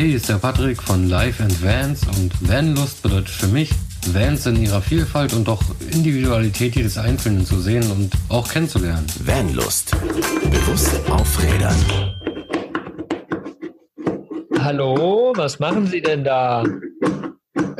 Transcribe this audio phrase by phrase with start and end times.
[0.00, 3.70] Hey, ist der Patrick von Life and Vans und Vanlust bedeutet für mich,
[4.06, 9.04] Vans in ihrer Vielfalt und auch Individualität jedes Einzelnen zu sehen und auch kennenzulernen.
[9.26, 9.94] Vanlust.
[10.50, 11.76] Bewusst aufrädern.
[14.58, 16.64] Hallo, was machen Sie denn da?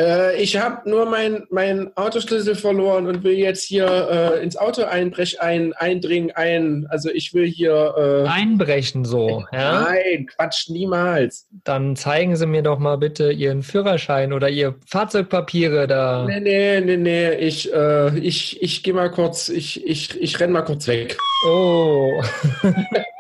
[0.01, 4.85] Äh, ich habe nur meinen mein Autoschlüssel verloren und will jetzt hier äh, ins Auto
[4.85, 6.87] einbrech ein, eindringen, ein.
[6.89, 8.25] Also ich will hier.
[8.25, 9.83] Äh, Einbrechen so, ja?
[9.83, 11.47] Nein, Quatsch, niemals.
[11.65, 16.25] Dann zeigen Sie mir doch mal bitte Ihren Führerschein oder Ihr Fahrzeugpapiere da.
[16.27, 17.35] Nee, nee, nee, nee.
[17.35, 21.19] Ich, äh, ich, ich gehe mal kurz, ich, ich, ich renn mal kurz weg.
[21.47, 22.23] Oh.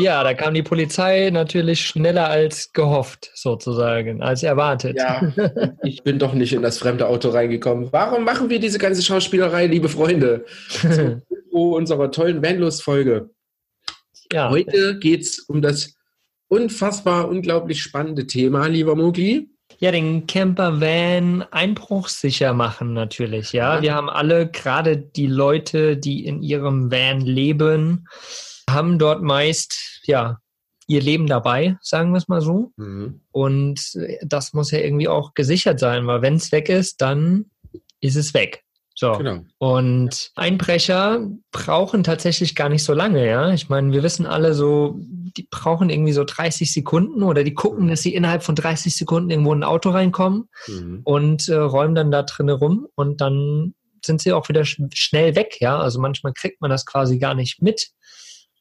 [0.00, 4.96] Ja, da kam die Polizei natürlich schneller als gehofft, sozusagen, als erwartet.
[4.96, 5.32] Ja,
[5.82, 7.88] ich bin doch nicht in das fremde Auto reingekommen.
[7.92, 10.44] Warum machen wir diese ganze Schauspielerei, liebe Freunde?
[10.68, 13.30] Zu unserer tollen Vanlust-Folge.
[14.32, 14.50] Ja.
[14.50, 15.94] Heute geht es um das
[16.48, 19.48] unfassbar, unglaublich spannende Thema, lieber Mogli.
[19.78, 23.80] Ja, den Camper Van einbruchssicher machen natürlich, ja.
[23.80, 28.08] Wir haben alle, gerade die Leute, die in ihrem Van leben,
[28.70, 30.38] haben dort meist, ja,
[30.86, 32.72] ihr Leben dabei, sagen wir es mal so.
[32.76, 33.20] Mhm.
[33.30, 33.80] Und
[34.22, 37.50] das muss ja irgendwie auch gesichert sein, weil wenn es weg ist, dann
[38.00, 38.64] ist es weg.
[38.94, 39.12] So.
[39.12, 39.44] Genau.
[39.58, 43.52] Und Einbrecher brauchen tatsächlich gar nicht so lange, ja.
[43.52, 47.84] Ich meine, wir wissen alle so, die brauchen irgendwie so 30 Sekunden oder die gucken,
[47.84, 47.90] mhm.
[47.90, 51.02] dass sie innerhalb von 30 Sekunden irgendwo in ein Auto reinkommen mhm.
[51.04, 55.36] und äh, räumen dann da drinnen rum und dann sind sie auch wieder sch schnell
[55.36, 55.78] weg, ja.
[55.78, 57.90] Also manchmal kriegt man das quasi gar nicht mit,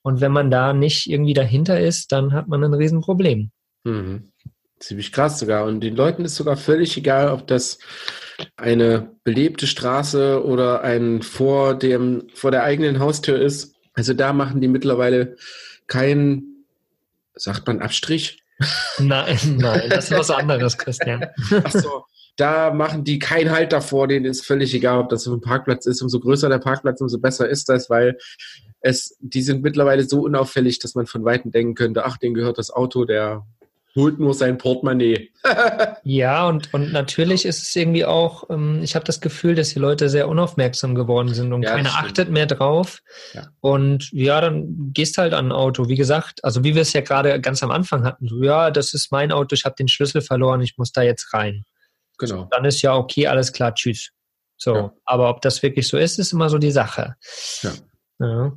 [0.03, 3.51] und wenn man da nicht irgendwie dahinter ist, dann hat man ein Riesenproblem.
[3.83, 4.31] Mhm.
[4.79, 5.65] Ziemlich krass sogar.
[5.65, 7.79] Und den Leuten ist sogar völlig egal, ob das
[8.55, 13.75] eine belebte Straße oder ein vor dem, vor der eigenen Haustür ist.
[13.93, 15.35] Also da machen die mittlerweile
[15.87, 16.65] keinen,
[17.33, 18.43] sagt man Abstrich?
[18.97, 21.27] Nein, nein, das ist was anderes, Christian.
[21.63, 22.05] Ach so.
[22.37, 25.85] Da machen die keinen Halt davor, denen ist völlig egal, ob das auf dem Parkplatz
[25.85, 26.01] ist.
[26.01, 28.17] Umso größer der Parkplatz, umso besser ist das, weil
[28.81, 32.57] es, die sind mittlerweile so unauffällig, dass man von Weitem denken könnte, ach, dem gehört
[32.57, 33.45] das Auto, der
[33.97, 35.31] holt nur sein Portemonnaie.
[36.03, 39.79] ja, und, und natürlich ist es irgendwie auch, ähm, ich habe das Gefühl, dass die
[39.79, 43.01] Leute sehr unaufmerksam geworden sind und ja, keiner achtet mehr drauf.
[43.33, 43.47] Ja.
[43.59, 45.89] Und ja, dann gehst halt an ein Auto.
[45.89, 48.93] Wie gesagt, also wie wir es ja gerade ganz am Anfang hatten, so, ja, das
[48.93, 51.65] ist mein Auto, ich habe den Schlüssel verloren, ich muss da jetzt rein.
[52.19, 52.41] Genau.
[52.41, 54.11] So, dann ist ja okay, alles klar, tschüss.
[54.57, 54.93] So, ja.
[55.05, 57.15] aber ob das wirklich so ist, ist immer so die Sache.
[58.19, 58.53] Ja.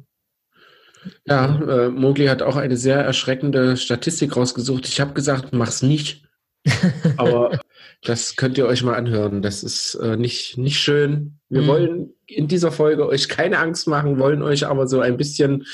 [1.27, 1.87] Ja.
[1.87, 4.87] Äh, Mogli hat auch eine sehr erschreckende Statistik rausgesucht.
[4.89, 6.25] Ich habe gesagt, mach's nicht.
[7.17, 7.59] Aber
[8.03, 9.43] das könnt ihr euch mal anhören.
[9.43, 11.39] Das ist äh, nicht, nicht schön.
[11.49, 11.67] Wir mhm.
[11.67, 15.65] wollen in dieser Folge euch keine Angst machen, wollen euch aber so ein bisschen,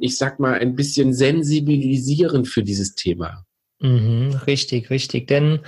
[0.00, 3.44] ich sag mal, ein bisschen sensibilisieren für dieses Thema.
[3.80, 5.26] Mhm, richtig, richtig.
[5.26, 5.60] Denn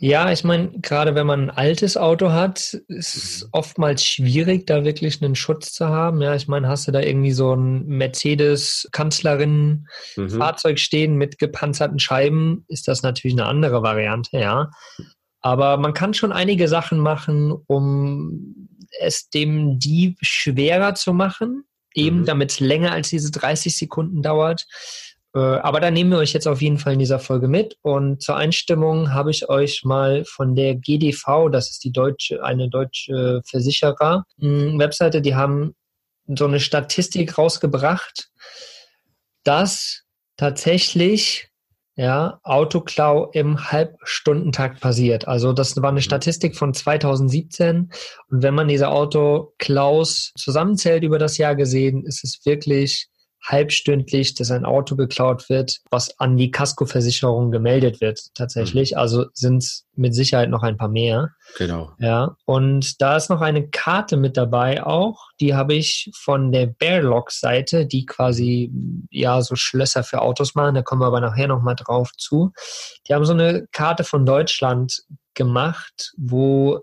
[0.00, 3.48] ja, ich meine, gerade wenn man ein altes Auto hat, ist es mhm.
[3.52, 6.20] oftmals schwierig, da wirklich einen Schutz zu haben.
[6.20, 10.78] Ja, ich meine, hast du da irgendwie so ein Mercedes-Kanzlerin-Fahrzeug mhm.
[10.78, 14.70] stehen mit gepanzerten Scheiben, ist das natürlich eine andere Variante, ja.
[15.40, 18.68] Aber man kann schon einige Sachen machen, um
[19.00, 22.26] es dem Dieb schwerer zu machen, eben mhm.
[22.26, 24.66] damit es länger als diese 30 Sekunden dauert.
[25.34, 27.76] Äh, aber da nehmen wir euch jetzt auf jeden Fall in dieser Folge mit.
[27.82, 32.68] Und zur Einstimmung habe ich euch mal von der GDV, das ist die deutsche, eine
[32.68, 35.74] deutsche Versicherer, Webseite, die haben
[36.26, 38.28] so eine Statistik rausgebracht,
[39.44, 40.02] dass
[40.36, 41.48] tatsächlich
[41.98, 45.26] ja, Autoklau im Halbstundentakt passiert.
[45.26, 46.02] Also das war eine mhm.
[46.02, 47.90] Statistik von 2017.
[48.30, 53.08] Und wenn man diese Autoklaus zusammenzählt über das Jahr gesehen, ist es wirklich
[53.44, 58.92] halbstündlich, dass ein Auto geklaut wird, was an die Kaskoversicherung gemeldet wird tatsächlich.
[58.92, 58.98] Mhm.
[58.98, 61.30] Also sind es mit Sicherheit noch ein paar mehr.
[61.56, 61.92] Genau.
[61.98, 65.28] Ja, und da ist noch eine Karte mit dabei auch.
[65.40, 68.72] Die habe ich von der Bearlock-Seite, die quasi
[69.10, 70.74] ja so Schlösser für Autos machen.
[70.74, 72.52] Da kommen wir aber nachher nochmal drauf zu.
[73.08, 75.02] Die haben so eine Karte von Deutschland
[75.34, 76.80] gemacht, wo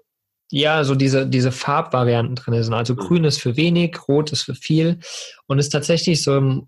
[0.51, 2.73] ja, so diese, diese Farbvarianten drin sind.
[2.73, 2.97] Also mhm.
[2.97, 4.99] grün ist für wenig, rot ist für viel.
[5.47, 6.67] Und ist tatsächlich so im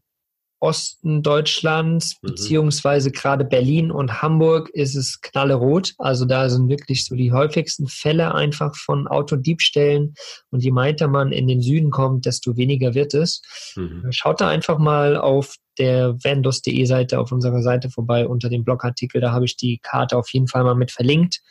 [0.59, 2.29] Osten Deutschlands, mhm.
[2.29, 5.93] beziehungsweise gerade Berlin und Hamburg ist es knallerot.
[5.99, 10.15] Also da sind wirklich so die häufigsten Fälle einfach von Autodiebstellen.
[10.49, 13.41] Und je weiter man in den Süden kommt, desto weniger wird es.
[13.75, 14.07] Mhm.
[14.09, 19.21] Schaut da einfach mal auf der vandos.de Seite, auf unserer Seite vorbei unter dem Blogartikel.
[19.21, 21.41] Da habe ich die Karte auf jeden Fall mal mit verlinkt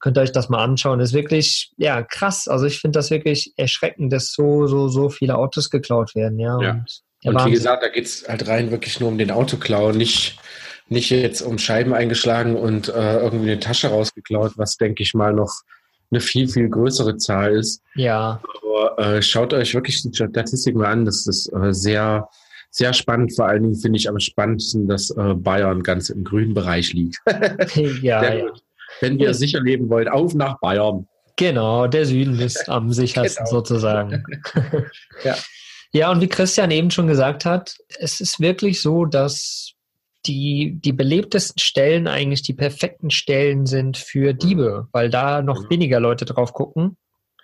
[0.00, 0.98] könnt ihr euch das mal anschauen.
[0.98, 2.48] Das ist wirklich, ja, krass.
[2.48, 6.60] Also ich finde das wirklich erschreckend, dass so, so, so viele Autos geklaut werden, ja.
[6.60, 6.84] ja.
[7.22, 10.38] Und, und wie gesagt, da geht es halt rein wirklich nur um den Autoklau, nicht
[10.90, 15.32] nicht jetzt um Scheiben eingeschlagen und äh, irgendwie eine Tasche rausgeklaut, was denke ich mal
[15.32, 15.60] noch
[16.10, 17.80] eine viel, viel größere Zahl ist.
[17.94, 18.42] Ja.
[18.62, 21.04] Aber äh, schaut euch wirklich die Statistik mal an.
[21.04, 22.28] Das ist äh, sehr,
[22.70, 23.34] sehr spannend.
[23.36, 27.18] Vor allen Dingen finde ich am spannendsten, dass äh, Bayern ganz im grünen Bereich liegt.
[28.02, 28.52] ja, ja.
[29.00, 31.06] Wenn ihr sicher leben wollt, auf nach Bayern.
[31.36, 33.58] Genau, der Süden ist am sichersten genau.
[33.58, 34.24] sozusagen.
[35.24, 35.36] ja.
[35.92, 39.72] ja, und wie Christian eben schon gesagt hat, es ist wirklich so, dass
[40.26, 45.70] die, die belebtesten Stellen eigentlich die perfekten Stellen sind für Diebe, weil da noch genau.
[45.70, 46.96] weniger Leute drauf gucken.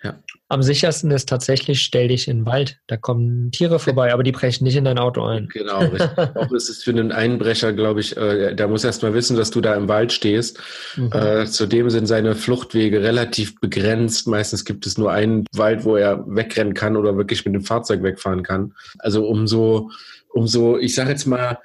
[0.03, 0.21] Ja.
[0.49, 2.79] Am sichersten ist tatsächlich, stell dich in den Wald.
[2.87, 5.47] Da kommen Tiere vorbei, aber die brechen nicht in dein Auto ein.
[5.49, 6.17] Genau, richtig.
[6.35, 9.51] Auch ist es für einen Einbrecher, glaube ich, äh, der muss erst mal wissen, dass
[9.51, 10.59] du da im Wald stehst.
[10.95, 11.11] Mhm.
[11.11, 14.27] Äh, zudem sind seine Fluchtwege relativ begrenzt.
[14.27, 18.03] Meistens gibt es nur einen Wald, wo er wegrennen kann oder wirklich mit dem Fahrzeug
[18.03, 18.73] wegfahren kann.
[18.99, 19.91] Also umso,
[20.29, 21.59] umso, ich sage jetzt mal,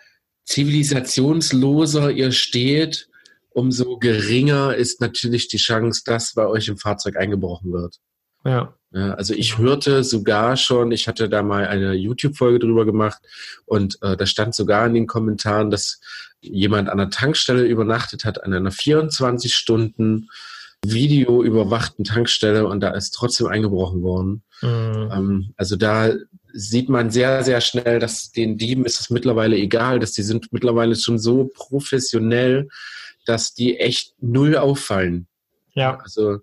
[0.45, 3.09] zivilisationsloser ihr steht,
[3.51, 7.99] umso geringer ist natürlich die Chance, dass bei euch im Fahrzeug eingebrochen wird.
[8.45, 8.75] Ja.
[9.15, 13.23] also ich hörte sogar schon, ich hatte da mal eine YouTube-Folge drüber gemacht
[13.65, 16.01] und äh, da stand sogar in den Kommentaren, dass
[16.41, 20.29] jemand an der Tankstelle übernachtet hat, an einer 24 Stunden
[20.85, 24.43] Video überwachten Tankstelle und da ist trotzdem eingebrochen worden.
[24.63, 25.11] Mhm.
[25.13, 26.13] Ähm, also da
[26.53, 30.53] sieht man sehr, sehr schnell, dass den Dieben ist es mittlerweile egal, dass die sind
[30.53, 32.69] mittlerweile schon so professionell,
[33.25, 35.29] dass die echt null auffallen.
[35.75, 35.99] Ja.
[36.03, 36.41] Also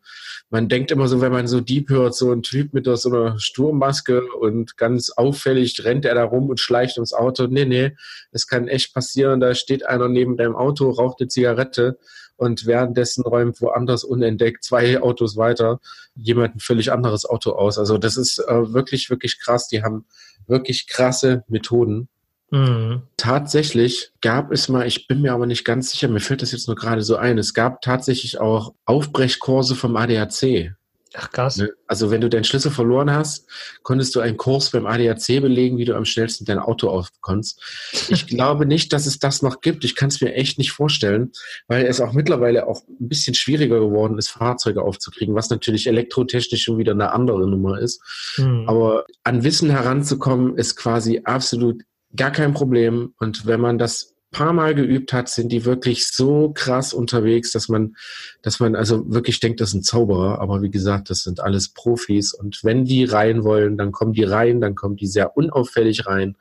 [0.50, 3.40] man denkt immer so, wenn man so Dieb hört, so ein Typ mit so einer
[3.40, 7.46] Sturmmaske und ganz auffällig rennt er da rum und schleicht ums Auto.
[7.48, 7.96] Nee, nee,
[8.32, 12.00] es kann echt passieren, da steht einer neben deinem Auto, raucht eine Zigarette
[12.38, 15.80] und währenddessen räumt woanders unentdeckt zwei Autos weiter
[16.16, 17.78] jemand ein völlig anderes Auto aus.
[17.78, 19.68] Also das ist äh, wirklich, wirklich krass.
[19.68, 20.06] Die haben
[20.48, 22.08] wirklich krasse Methoden.
[22.52, 23.04] Mhm.
[23.18, 26.68] Tatsächlich gab es mal, ich bin mir aber nicht ganz sicher, mir fällt das jetzt
[26.68, 30.74] nur gerade so ein, es gab tatsächlich auch Aufbrechkurse vom ADAC.
[31.16, 31.58] Ach krass.
[31.58, 31.72] Ne?
[31.88, 33.48] Also wenn du deinen Schlüssel verloren hast,
[33.82, 37.62] konntest du einen Kurs beim ADAC belegen, wie du am schnellsten dein Auto aufbekommst.
[38.10, 39.84] Ich glaube nicht, dass es das noch gibt.
[39.84, 41.32] Ich kann es mir echt nicht vorstellen,
[41.68, 46.64] weil es auch mittlerweile auch ein bisschen schwieriger geworden ist, Fahrzeuge aufzukriegen, was natürlich elektrotechnisch
[46.64, 48.02] schon wieder eine andere Nummer ist.
[48.38, 48.66] Mhm.
[48.68, 51.82] Aber an Wissen heranzukommen, ist quasi absolut
[52.16, 53.14] gar kein Problem.
[53.20, 57.68] Und wenn man das paar Mal geübt hat, sind die wirklich so krass unterwegs, dass
[57.68, 57.96] man,
[58.42, 60.40] dass man also wirklich denkt, das sind Zauberer.
[60.40, 62.34] Aber wie gesagt, das sind alles Profis.
[62.34, 66.36] Und wenn die rein wollen, dann kommen die rein, dann kommen die sehr unauffällig rein.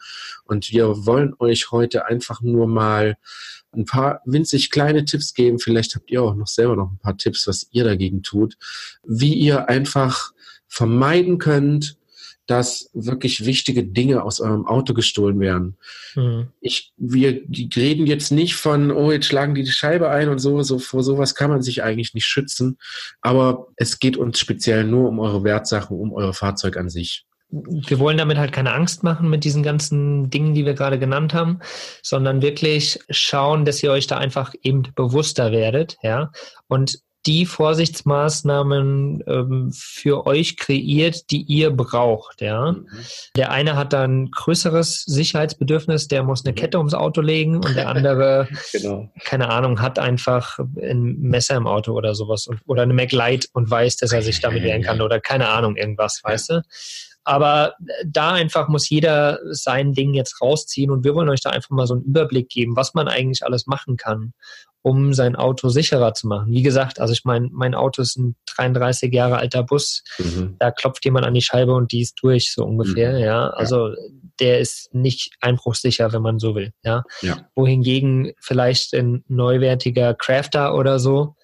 [0.45, 3.17] Und wir wollen euch heute einfach nur mal
[3.73, 5.59] ein paar winzig kleine Tipps geben.
[5.59, 8.57] Vielleicht habt ihr auch noch selber noch ein paar Tipps, was ihr dagegen tut,
[9.07, 10.33] wie ihr einfach
[10.67, 11.98] vermeiden könnt,
[12.49, 15.77] dass wirklich wichtige Dinge aus eurem Auto gestohlen werden.
[16.17, 16.49] Mhm.
[16.61, 17.43] Ich, wir
[17.77, 21.05] reden jetzt nicht von, oh, jetzt schlagen die die Scheibe ein und so, so, vor
[21.05, 22.79] sowas kann man sich eigentlich nicht schützen.
[23.21, 27.99] Aber es geht uns speziell nur um eure Wertsachen, um euer Fahrzeug an sich wir
[27.99, 31.61] wollen damit halt keine Angst machen mit diesen ganzen Dingen, die wir gerade genannt haben,
[32.03, 36.31] sondern wirklich schauen, dass ihr euch da einfach eben bewusster werdet, ja.
[36.67, 42.41] Und die Vorsichtsmaßnahmen ähm, für euch kreiert, die ihr braucht.
[42.41, 42.73] Ja?
[42.73, 42.87] Mhm.
[43.37, 46.57] Der eine hat dann größeres Sicherheitsbedürfnis, der muss eine mhm.
[46.57, 49.13] Kette ums Auto legen und der andere, genau.
[49.25, 53.71] keine Ahnung, hat einfach ein Messer im Auto oder sowas und, oder eine MacLight und
[53.71, 56.63] weiß, dass er sich damit wehren kann oder keine Ahnung, irgendwas, weißt du?
[57.25, 57.75] Aber
[58.07, 61.87] da einfach muss jeder sein Ding jetzt rausziehen und wir wollen euch da einfach mal
[61.87, 64.33] so einen Überblick geben, was man eigentlich alles machen kann
[64.83, 66.53] um sein Auto sicherer zu machen.
[66.53, 70.03] Wie gesagt, also ich meine, mein Auto ist ein 33 Jahre alter Bus.
[70.19, 70.57] Mhm.
[70.59, 73.13] Da klopft jemand an die Scheibe und die ist durch, so ungefähr.
[73.13, 73.19] Mhm.
[73.19, 73.95] Ja, also ja.
[74.41, 76.73] der ist nicht einbruchsicher, wenn man so will.
[76.83, 77.39] Ja, ja.
[77.55, 81.35] wohingegen vielleicht ein neuwertiger Crafter oder so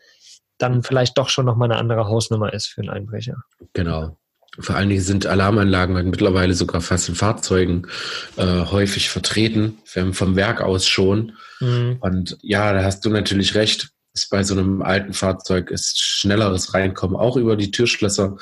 [0.59, 3.43] dann vielleicht doch schon noch mal eine andere Hausnummer ist für einen Einbrecher.
[3.73, 4.17] Genau.
[4.59, 7.87] Vor allen Dingen sind Alarmanlagen halt mittlerweile sogar fast in Fahrzeugen
[8.37, 11.33] äh, häufig vertreten, vom Werk aus schon.
[11.61, 11.97] Mhm.
[12.01, 13.91] Und ja, da hast du natürlich recht.
[14.15, 18.37] Ist bei so einem alten Fahrzeug ist schnelleres Reinkommen auch über die Türschlösser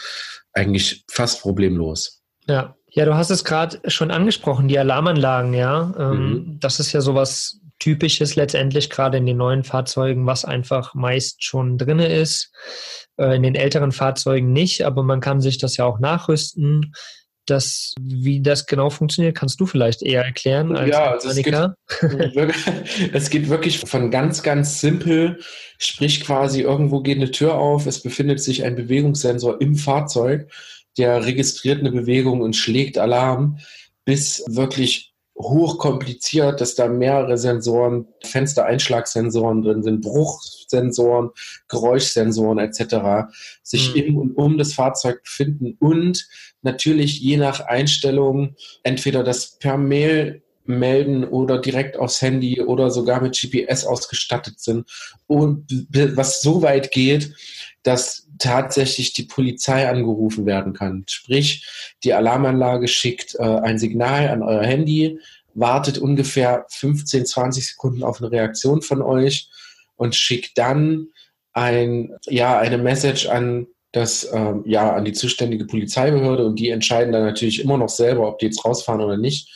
[0.52, 2.23] eigentlich fast problemlos.
[2.47, 5.95] Ja, ja, du hast es gerade schon angesprochen, die Alarmanlagen, ja.
[5.99, 6.61] Ähm, mhm.
[6.61, 11.78] Das ist ja sowas Typisches letztendlich gerade in den neuen Fahrzeugen, was einfach meist schon
[11.78, 12.52] drin ist.
[13.19, 16.95] Äh, in den älteren Fahrzeugen nicht, aber man kann sich das ja auch nachrüsten.
[17.45, 21.52] Das, wie das genau funktioniert, kannst du vielleicht eher erklären als ja, also es, geht,
[23.12, 25.40] es geht wirklich von ganz, ganz simpel,
[25.76, 30.52] sprich quasi irgendwo geht eine Tür auf, es befindet sich ein Bewegungssensor im Fahrzeug,
[30.97, 33.59] der registriert eine Bewegung und schlägt Alarm,
[34.04, 41.30] bis wirklich hochkompliziert, dass da mehrere Sensoren, Fenstereinschlagsensoren drin sind, Bruchsensoren,
[41.68, 43.32] Geräuschsensoren etc.
[43.62, 44.00] sich mhm.
[44.00, 46.28] im und um das Fahrzeug befinden und
[46.62, 53.20] natürlich je nach Einstellung entweder das per Mail melden oder direkt aufs Handy oder sogar
[53.20, 54.88] mit GPS ausgestattet sind
[55.26, 57.34] und was so weit geht,
[57.82, 61.04] dass tatsächlich die Polizei angerufen werden kann.
[61.08, 61.66] Sprich,
[62.04, 65.18] die Alarmanlage schickt äh, ein Signal an euer Handy,
[65.54, 69.48] wartet ungefähr 15, 20 Sekunden auf eine Reaktion von euch
[69.96, 71.08] und schickt dann
[71.52, 77.12] ein, ja, eine Message an das, ähm, ja, an die zuständige Polizeibehörde und die entscheiden
[77.12, 79.50] dann natürlich immer noch selber, ob die jetzt rausfahren oder nicht.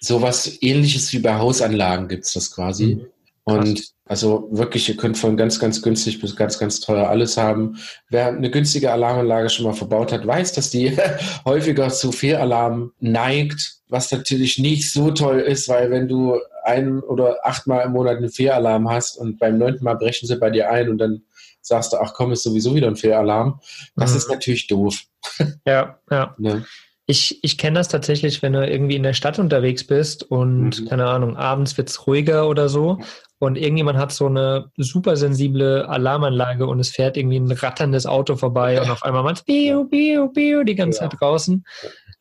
[0.00, 2.96] Sowas ähnliches wie bei Hausanlagen gibt's das quasi.
[2.96, 3.06] Mhm.
[3.44, 7.78] Und also wirklich, ihr könnt von ganz, ganz günstig bis ganz, ganz teuer alles haben.
[8.08, 10.96] Wer eine günstige Alarmanlage schon mal verbaut hat, weiß, dass die
[11.44, 17.38] häufiger zu Fehlalarm neigt, was natürlich nicht so toll ist, weil wenn du ein oder
[17.44, 20.88] achtmal im Monat einen Fehlalarm hast und beim neunten Mal brechen sie bei dir ein
[20.88, 21.22] und dann
[21.60, 23.60] sagst du, ach komm, ist sowieso wieder ein Fehlalarm,
[23.96, 24.16] das mhm.
[24.18, 25.02] ist natürlich doof.
[25.64, 26.34] Ja, ja.
[26.38, 26.64] Ne?
[27.06, 30.88] Ich, ich kenne das tatsächlich, wenn du irgendwie in der Stadt unterwegs bist und, mhm.
[30.88, 32.98] keine Ahnung, abends wird es ruhiger oder so
[33.42, 38.36] und irgendjemand hat so eine super sensible Alarmanlage und es fährt irgendwie ein ratterndes Auto
[38.36, 41.10] vorbei und auf einmal macht Bio, Bio, Bio die ganze ja.
[41.10, 41.64] Zeit draußen.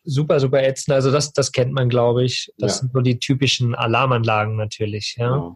[0.03, 0.95] Super, super ätzend.
[0.95, 2.51] Also das, das kennt man, glaube ich.
[2.57, 2.79] Das ja.
[2.79, 5.15] sind so die typischen Alarmanlagen natürlich.
[5.17, 5.29] Ja.
[5.29, 5.55] Genau.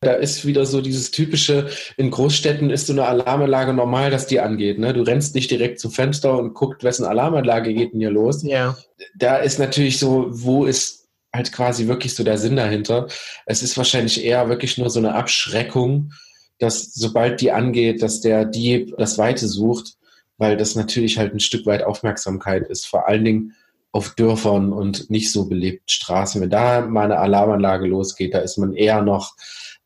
[0.00, 4.40] Da ist wieder so dieses typische, in Großstädten ist so eine Alarmanlage normal, dass die
[4.40, 4.78] angeht.
[4.78, 4.94] Ne?
[4.94, 8.42] Du rennst nicht direkt zum Fenster und guckst, wessen Alarmanlage geht denn hier los.
[8.42, 8.76] Ja.
[9.14, 11.02] Da ist natürlich so, wo ist
[11.34, 13.08] halt quasi wirklich so der Sinn dahinter.
[13.46, 16.12] Es ist wahrscheinlich eher wirklich nur so eine Abschreckung,
[16.58, 19.94] dass sobald die angeht, dass der Dieb das Weite sucht,
[20.38, 23.54] weil das natürlich halt ein Stück weit Aufmerksamkeit ist, vor allen Dingen
[23.92, 26.40] auf Dörfern und nicht so belebten Straßen.
[26.40, 29.34] Wenn da mal eine Alarmanlage losgeht, da ist man eher noch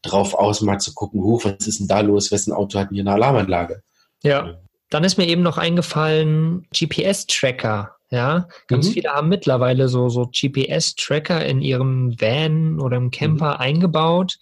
[0.03, 2.95] drauf aus, mal zu gucken, huh, was ist denn da los, wessen Auto hat denn
[2.95, 3.83] hier eine Alarmanlage?
[4.23, 4.59] Ja,
[4.91, 8.93] dann ist mir eben noch eingefallen, GPS-Tracker ja, ganz mhm.
[8.93, 13.61] viele haben mittlerweile so, so GPS-Tracker in ihrem Van oder im Camper mhm.
[13.61, 14.39] eingebaut,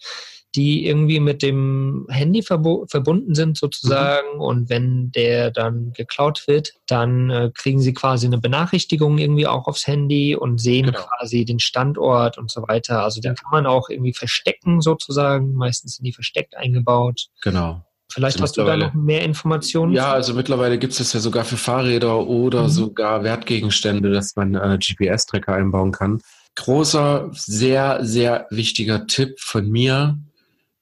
[0.55, 4.35] die irgendwie mit dem Handy verbunden sind sozusagen.
[4.35, 4.41] Mhm.
[4.41, 9.67] Und wenn der dann geklaut wird, dann äh, kriegen sie quasi eine Benachrichtigung irgendwie auch
[9.67, 11.01] aufs Handy und sehen genau.
[11.01, 13.03] quasi den Standort und so weiter.
[13.03, 15.53] Also den kann man auch irgendwie verstecken sozusagen.
[15.53, 17.27] Meistens sind die versteckt eingebaut.
[17.41, 17.83] Genau.
[18.11, 19.91] Vielleicht also hast du da noch mehr Informationen?
[19.91, 22.69] Ja, also mittlerweile gibt es das ja sogar für Fahrräder oder mhm.
[22.69, 26.21] sogar Wertgegenstände, dass man äh, GPS-Tracker einbauen kann.
[26.55, 30.17] Großer, sehr, sehr wichtiger Tipp von mir,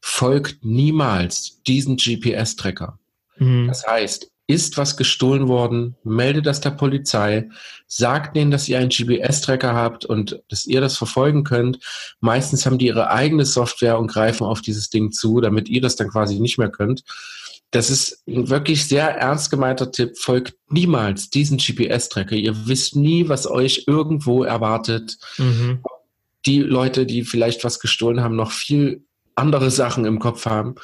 [0.06, 3.00] folgt niemals diesen GPS-Tracker.
[3.38, 3.68] Mhm.
[3.70, 7.48] Das heißt, ist was gestohlen worden, meldet das der Polizei,
[7.88, 11.80] sagt denen, dass ihr einen GPS-Tracker habt und dass ihr das verfolgen könnt.
[12.20, 15.96] Meistens haben die ihre eigene Software und greifen auf dieses Ding zu, damit ihr das
[15.96, 17.06] dann quasi nicht mehr könnt.
[17.72, 20.18] Das ist ein wirklich sehr ernst gemeinter Tipp.
[20.18, 22.36] Folgt niemals diesen GPS-Tracker.
[22.36, 25.18] Ihr wisst nie, was euch irgendwo erwartet.
[25.38, 25.82] Mhm.
[26.46, 30.76] Die Leute, die vielleicht was gestohlen haben, noch viel andere Sachen im Kopf haben.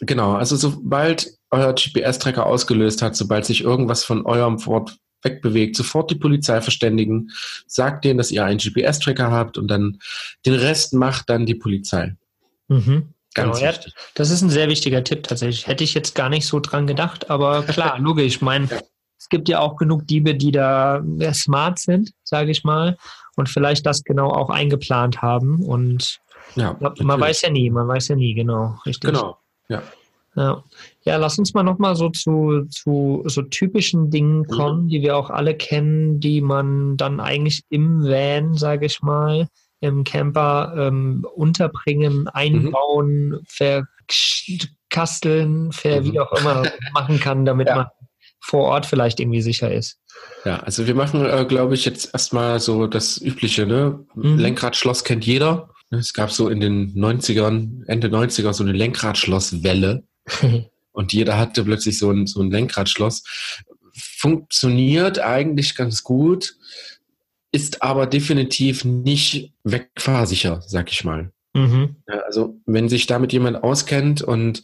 [0.00, 6.10] Genau, also sobald euer GPS-Tracker ausgelöst hat, sobald sich irgendwas von eurem Fort wegbewegt, sofort
[6.10, 7.30] die Polizei verständigen,
[7.66, 9.98] sagt denen, dass ihr einen GPS-Tracker habt und dann
[10.46, 12.14] den Rest macht dann die Polizei.
[12.68, 13.14] Mhm.
[13.34, 13.94] Ganz genau, wichtig.
[14.14, 15.66] Das ist ein sehr wichtiger Tipp tatsächlich.
[15.66, 18.36] Hätte ich jetzt gar nicht so dran gedacht, aber klar, logisch.
[18.36, 18.78] Ich meine, ja.
[19.18, 21.02] es gibt ja auch genug Diebe, die da
[21.32, 22.96] smart sind, sage ich mal,
[23.36, 25.64] und vielleicht das genau auch eingeplant haben.
[25.64, 26.20] Und
[26.54, 29.10] ja, man weiß ja nie, man weiß ja nie, genau, richtig.
[29.10, 29.38] Genau,
[29.68, 29.82] ja.
[30.38, 30.62] Ja.
[31.02, 34.46] ja, lass uns mal nochmal so zu, zu so typischen Dingen mhm.
[34.46, 34.88] kommen, mhm.
[34.88, 39.48] die wir auch alle kennen, die man dann eigentlich im Van, sage ich mal,
[39.80, 43.40] im Camper ähm, unterbringen, einbauen, mhm.
[43.48, 46.12] verkasteln, ver, mhm.
[46.12, 46.62] wie auch immer
[46.92, 47.76] machen kann, damit ja.
[47.76, 47.86] man
[48.40, 49.98] vor Ort vielleicht irgendwie sicher ist.
[50.44, 54.04] Ja, also wir machen, äh, glaube ich, jetzt erstmal so das Übliche, ne?
[54.14, 54.38] Mhm.
[54.38, 55.68] Lenkradschloss kennt jeder.
[55.90, 60.04] Es gab so in den 90ern, Ende 90er so eine Lenkradschlosswelle.
[60.92, 63.24] und jeder hatte plötzlich so ein, so ein Lenkradschloss.
[63.92, 66.56] Funktioniert eigentlich ganz gut,
[67.52, 71.32] ist aber definitiv nicht wegfahrsicher, sag ich mal.
[71.54, 71.96] Mhm.
[72.26, 74.62] Also wenn sich damit jemand auskennt und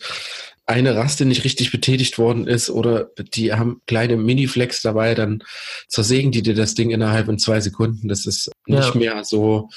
[0.66, 5.42] eine Raste nicht richtig betätigt worden ist oder die haben kleine Mini-Flex dabei, dann
[5.88, 8.08] zersägen die dir das Ding innerhalb von zwei Sekunden.
[8.08, 8.98] Das ist nicht ja.
[8.98, 9.68] mehr so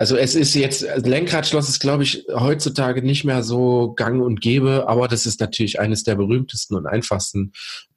[0.00, 4.88] also es ist jetzt, Lenkradschloss ist, glaube ich, heutzutage nicht mehr so gang und gäbe,
[4.88, 7.52] aber das ist natürlich eines der berühmtesten und einfachsten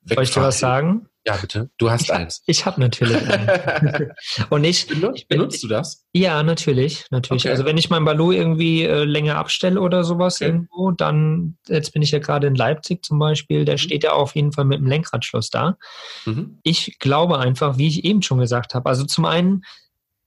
[0.05, 1.07] Soll ich dir was sagen?
[1.25, 1.69] Ja, bitte.
[1.77, 2.43] Du hast ich eins.
[2.45, 4.01] Ich habe natürlich eins.
[4.49, 6.03] Und ich, benutzt, benutzt du das?
[6.11, 7.45] Ja, natürlich, natürlich.
[7.45, 7.51] Okay.
[7.51, 10.47] Also wenn ich mein Baloo irgendwie äh, länger abstelle oder sowas okay.
[10.47, 13.77] irgendwo, dann, jetzt bin ich ja gerade in Leipzig zum Beispiel, der mhm.
[13.77, 15.77] steht ja auf jeden Fall mit dem Lenkradschloss da.
[16.25, 16.59] Mhm.
[16.63, 19.63] Ich glaube einfach, wie ich eben schon gesagt habe, also zum einen,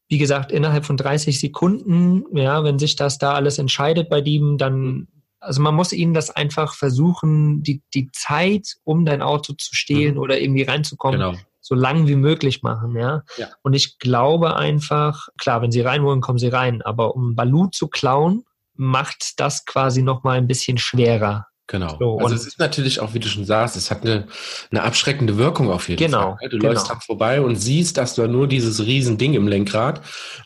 [0.08, 4.58] wie gesagt, innerhalb von 30 Sekunden, ja, wenn sich das da alles entscheidet bei dem,
[4.58, 5.08] dann
[5.40, 10.14] also man muss ihnen das einfach versuchen, die, die Zeit, um dein Auto zu stehlen
[10.14, 10.20] mhm.
[10.20, 11.34] oder irgendwie reinzukommen, genau.
[11.60, 13.22] so lang wie möglich machen, ja?
[13.36, 13.48] ja.
[13.62, 17.68] Und ich glaube einfach, klar, wenn sie rein wollen, kommen sie rein, aber um Balu
[17.68, 18.44] zu klauen,
[18.74, 21.46] macht das quasi nochmal ein bisschen schwerer.
[21.68, 21.96] Genau.
[21.98, 24.28] So, also es ist natürlich auch, wie du schon sagst, es hat eine,
[24.70, 26.48] eine abschreckende Wirkung auf jeden genau, Fall.
[26.48, 26.72] Du genau.
[26.72, 30.00] läufst dran vorbei und siehst, dass du nur dieses riesen Ding im Lenkrad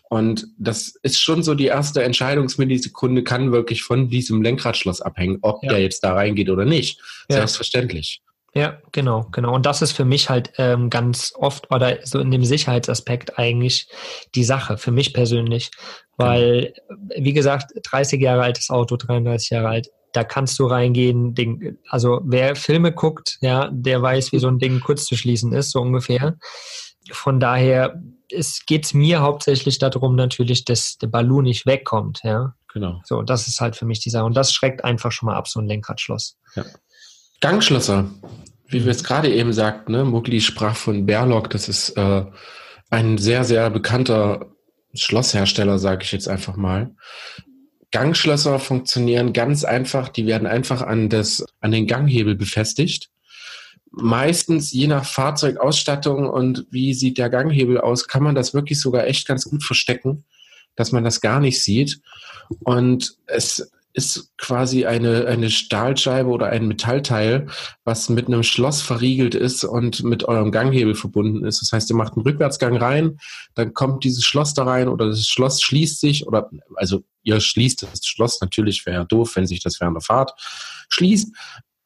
[0.08, 5.62] und das ist schon so die erste Entscheidungsmillisekunde kann wirklich von diesem Lenkradschloss abhängen, ob
[5.62, 5.70] ja.
[5.70, 7.00] der jetzt da reingeht oder nicht.
[7.28, 7.36] Ja.
[7.36, 8.22] Selbstverständlich.
[8.52, 9.54] Ja, genau, genau.
[9.54, 13.88] Und das ist für mich halt ähm, ganz oft oder so in dem Sicherheitsaspekt eigentlich
[14.34, 15.70] die Sache, für mich persönlich.
[16.16, 17.24] Weil, genau.
[17.24, 21.34] wie gesagt, 30 Jahre altes Auto, 33 Jahre alt, da kannst du reingehen.
[21.34, 25.52] Ding, also wer Filme guckt, ja, der weiß, wie so ein Ding kurz zu schließen
[25.52, 26.36] ist, so ungefähr.
[27.12, 28.00] Von daher
[28.66, 32.54] geht es mir hauptsächlich darum natürlich, dass der Balloon nicht wegkommt, ja.
[32.72, 33.00] Genau.
[33.04, 34.24] So, das ist halt für mich die Sache.
[34.24, 36.36] Und das schreckt einfach schon mal ab, so ein Lenkradschloss.
[36.54, 36.64] Ja.
[37.40, 38.10] Gangschlösser,
[38.68, 40.04] wie wir es gerade eben sagten, ne?
[40.04, 42.24] Mugli sprach von Berlock, das ist äh,
[42.90, 44.46] ein sehr, sehr bekannter
[44.94, 46.94] Schlosshersteller, sage ich jetzt einfach mal.
[47.92, 50.08] Gangschlösser funktionieren ganz einfach.
[50.08, 53.10] Die werden einfach an, das, an den Ganghebel befestigt.
[53.90, 59.06] Meistens, je nach Fahrzeugausstattung und wie sieht der Ganghebel aus, kann man das wirklich sogar
[59.06, 60.24] echt ganz gut verstecken,
[60.76, 62.00] dass man das gar nicht sieht.
[62.60, 67.48] Und es ist quasi eine, eine Stahlscheibe oder ein Metallteil,
[67.84, 71.60] was mit einem Schloss verriegelt ist und mit eurem Ganghebel verbunden ist.
[71.60, 73.18] Das heißt, ihr macht einen Rückwärtsgang rein,
[73.54, 77.82] dann kommt dieses Schloss da rein oder das Schloss schließt sich oder, also ihr schließt
[77.82, 80.32] das Schloss, natürlich wäre ja doof, wenn sich das während der Fahrt
[80.90, 81.34] schließt,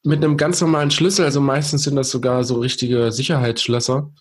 [0.03, 4.11] mit einem ganz normalen Schlüssel, also meistens sind das sogar so richtige Sicherheitsschlösser.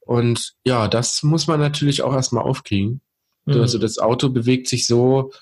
[0.00, 3.02] Und ja, das muss man natürlich auch erstmal aufkriegen.
[3.44, 3.60] Mhm.
[3.60, 5.32] Also das Auto bewegt sich so,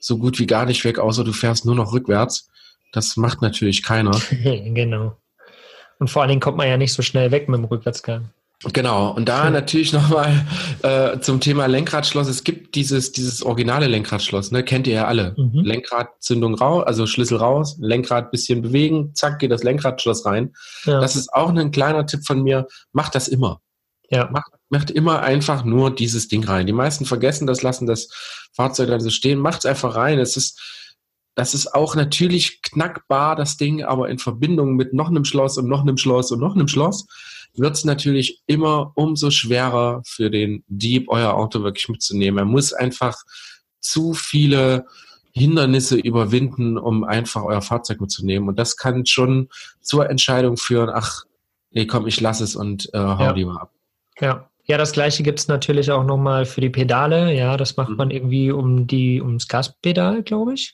[0.00, 2.48] so gut wie gar nicht weg, außer du fährst nur noch rückwärts.
[2.92, 4.18] Das macht natürlich keiner.
[4.30, 5.16] genau.
[5.98, 8.30] Und vor allen Dingen kommt man ja nicht so schnell weg mit dem Rückwärtsgang.
[8.74, 10.44] Genau, und da natürlich nochmal
[10.82, 12.28] äh, zum Thema Lenkradschloss.
[12.28, 14.62] Es gibt dieses, dieses originale Lenkradschloss, ne?
[14.62, 15.34] kennt ihr ja alle.
[15.38, 15.60] Mhm.
[15.64, 20.52] Lenkradzündung raus, also Schlüssel raus, Lenkrad bisschen bewegen, zack, geht das Lenkradschloss rein.
[20.84, 21.00] Ja.
[21.00, 22.66] Das ist auch ein kleiner Tipp von mir.
[22.92, 23.62] Macht das immer.
[24.10, 24.28] Ja.
[24.30, 26.66] Macht, macht immer einfach nur dieses Ding rein.
[26.66, 28.08] Die meisten vergessen das, lassen das
[28.52, 29.38] Fahrzeug dann so stehen.
[29.38, 30.18] Macht es einfach rein.
[30.18, 30.60] Es ist,
[31.36, 35.68] das ist auch natürlich knackbar, das Ding, aber in Verbindung mit noch einem Schloss und
[35.68, 37.06] noch einem Schloss und noch einem Schloss
[37.54, 42.38] wird es natürlich immer umso schwerer für den Dieb, euer Auto wirklich mitzunehmen.
[42.38, 43.16] Er muss einfach
[43.80, 44.86] zu viele
[45.32, 48.48] Hindernisse überwinden, um einfach euer Fahrzeug mitzunehmen.
[48.48, 49.48] Und das kann schon
[49.80, 51.24] zur Entscheidung führen, ach,
[51.70, 53.32] nee, komm, ich lasse es und äh, hau ja.
[53.32, 53.72] lieber ab.
[54.20, 54.46] Ja.
[54.66, 57.34] Ja, das gleiche gibt es natürlich auch nochmal für die Pedale.
[57.34, 57.96] Ja, das macht mhm.
[57.96, 60.72] man irgendwie um die, ums Gaspedal, glaube ich.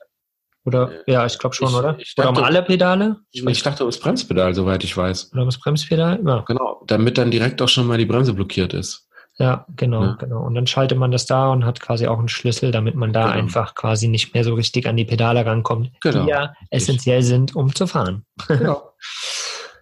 [0.66, 1.96] Oder, äh, ja, ich glaube schon, ich, oder?
[1.98, 3.16] Ich dachte, oder um alle Pedale?
[3.30, 5.32] Ich, ich dachte ums Bremspedal, soweit ich weiß.
[5.32, 6.20] Oder ums Bremspedal?
[6.26, 6.44] Ja.
[6.46, 9.08] Genau, damit dann direkt auch schon mal die Bremse blockiert ist.
[9.38, 10.16] Ja, genau, ja.
[10.18, 10.42] genau.
[10.42, 13.26] Und dann schaltet man das da und hat quasi auch einen Schlüssel, damit man da
[13.28, 13.38] genau.
[13.38, 16.24] einfach quasi nicht mehr so richtig an die Pedale rankommt, genau.
[16.24, 18.24] die ja essentiell sind, um zu fahren.
[18.48, 18.82] Genau.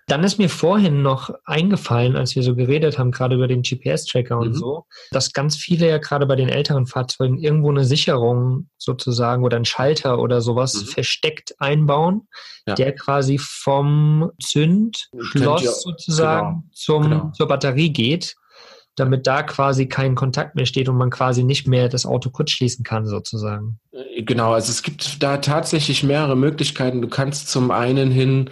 [0.06, 4.38] Dann ist mir vorhin noch eingefallen, als wir so geredet haben, gerade über den GPS-Tracker
[4.38, 4.54] und mhm.
[4.54, 9.56] so, dass ganz viele ja gerade bei den älteren Fahrzeugen irgendwo eine Sicherung sozusagen oder
[9.56, 10.86] einen Schalter oder sowas mhm.
[10.86, 12.28] versteckt einbauen,
[12.66, 12.74] ja.
[12.74, 16.70] der quasi vom Zündschloss sozusagen genau.
[16.72, 17.30] zum, genau.
[17.32, 18.34] zur Batterie geht
[18.96, 22.52] damit da quasi kein Kontakt mehr steht und man quasi nicht mehr das Auto kurz
[22.52, 23.78] schließen kann, sozusagen.
[23.92, 27.02] Äh, genau, also es gibt da tatsächlich mehrere Möglichkeiten.
[27.02, 28.50] Du kannst zum einen hin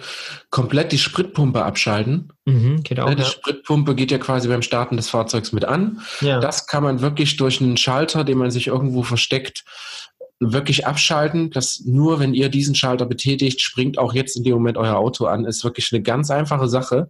[0.49, 2.33] komplett die Spritpumpe abschalten.
[2.45, 3.27] Mhm, geht auch, die ja.
[3.27, 6.01] Spritpumpe geht ja quasi beim Starten des Fahrzeugs mit an.
[6.21, 6.39] Ja.
[6.39, 9.63] Das kann man wirklich durch einen Schalter, den man sich irgendwo versteckt,
[10.51, 14.77] wirklich abschalten, dass nur wenn ihr diesen Schalter betätigt, springt auch jetzt in dem Moment
[14.77, 15.45] euer Auto an.
[15.45, 17.09] Ist wirklich eine ganz einfache Sache.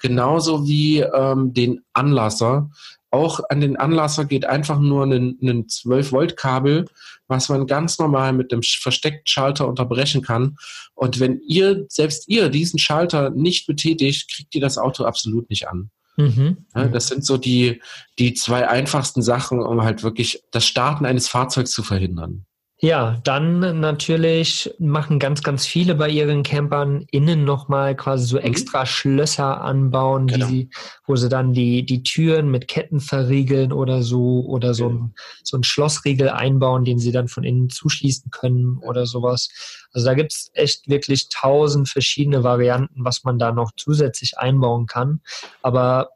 [0.00, 2.70] Genauso wie ähm, den Anlasser.
[3.10, 6.86] Auch an den Anlasser geht einfach nur ein, ein 12-Volt-Kabel,
[7.26, 10.56] was man ganz normal mit dem versteckten Schalter unterbrechen kann.
[10.94, 15.68] Und wenn ihr, selbst ihr diesen Schalter nicht betätigt, kriegt ihr das Auto absolut nicht
[15.68, 15.90] an.
[16.16, 16.66] Mhm.
[16.74, 17.80] Ja, das sind so die,
[18.18, 22.46] die zwei einfachsten Sachen, um halt wirklich das Starten eines Fahrzeugs zu verhindern.
[22.82, 28.42] Ja, dann natürlich machen ganz, ganz viele bei ihren Campern innen nochmal quasi so Mhm.
[28.44, 30.46] extra Schlösser anbauen, Genau.
[30.46, 30.70] sie,
[31.06, 35.00] wo sie dann die, die Türen mit Ketten verriegeln oder so oder so Genau.
[35.04, 39.48] ein, so ein Schlossriegel einbauen, den sie dann von innen zuschließen können oder sowas.
[39.92, 45.20] Also da gibt's echt wirklich tausend verschiedene Varianten, was man da noch zusätzlich einbauen kann.
[45.62, 46.10] Aber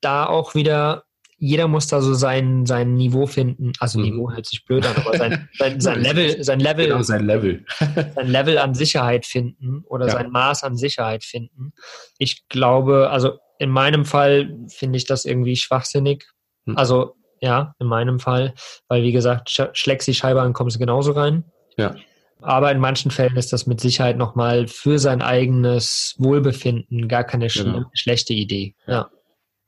[0.00, 1.03] da auch wieder
[1.46, 3.72] jeder muss da so sein, sein Niveau finden.
[3.78, 4.04] Also Mhm.
[4.04, 7.64] Niveau hört sich blöd an, aber sein, sein, sein Level, sein Level, Genau, sein Level.
[8.14, 10.12] sein Level an Sicherheit finden oder Ja.
[10.12, 11.72] sein Maß an Sicherheit finden.
[12.18, 16.24] Ich glaube, also in meinem Fall finde ich das irgendwie schwachsinnig.
[16.66, 16.76] Hm.
[16.78, 18.54] Also ja, in meinem Fall,
[18.88, 21.44] weil wie gesagt, sch schlägst die Scheibe an, kommst du genauso rein.
[21.76, 21.94] Ja.
[22.40, 27.48] Aber in manchen Fällen ist das mit Sicherheit nochmal für sein eigenes Wohlbefinden gar keine
[27.48, 27.84] Genau.
[27.92, 28.74] schlechte Idee.
[28.86, 29.10] Ja.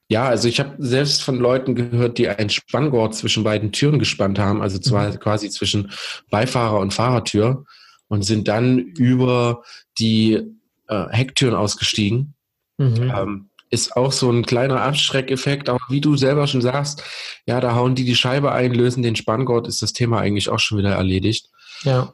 [0.08, 4.38] Ja, also ich habe selbst von Leuten gehört, die ein Spanngurt zwischen beiden Türen gespannt
[4.38, 5.18] haben, also zwar Mhm.
[5.18, 5.90] quasi zwischen
[6.30, 7.64] Beifahrer und Fahrertür
[8.08, 9.62] und sind dann über
[9.98, 10.42] die
[10.88, 12.34] äh, Hecktüren ausgestiegen.
[12.78, 13.12] Mhm.
[13.14, 17.02] Ähm, ist auch so ein kleiner Abschreckeffekt, aber wie du selber schon sagst,
[17.46, 20.60] ja, da hauen die die Scheibe ein, lösen den Spanngurt, ist das Thema eigentlich auch
[20.60, 21.48] schon wieder erledigt.
[21.82, 22.12] ja.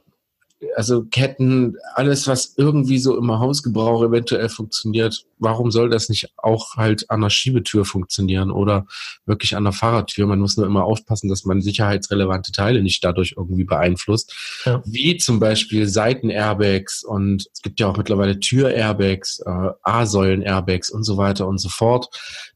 [0.76, 6.76] Also Ketten, alles, was irgendwie so im Hausgebrauch eventuell funktioniert, warum soll das nicht auch
[6.76, 8.86] halt an der Schiebetür funktionieren oder
[9.26, 10.26] wirklich an der Fahrradtür?
[10.26, 14.34] Man muss nur immer aufpassen, dass man sicherheitsrelevante Teile nicht dadurch irgendwie beeinflusst.
[14.64, 14.82] Ja.
[14.86, 21.16] Wie zum Beispiel Seitenairbags und es gibt ja auch mittlerweile Tür-Airbags, äh, A-Säulen-Airbags und so
[21.16, 22.08] weiter und so fort.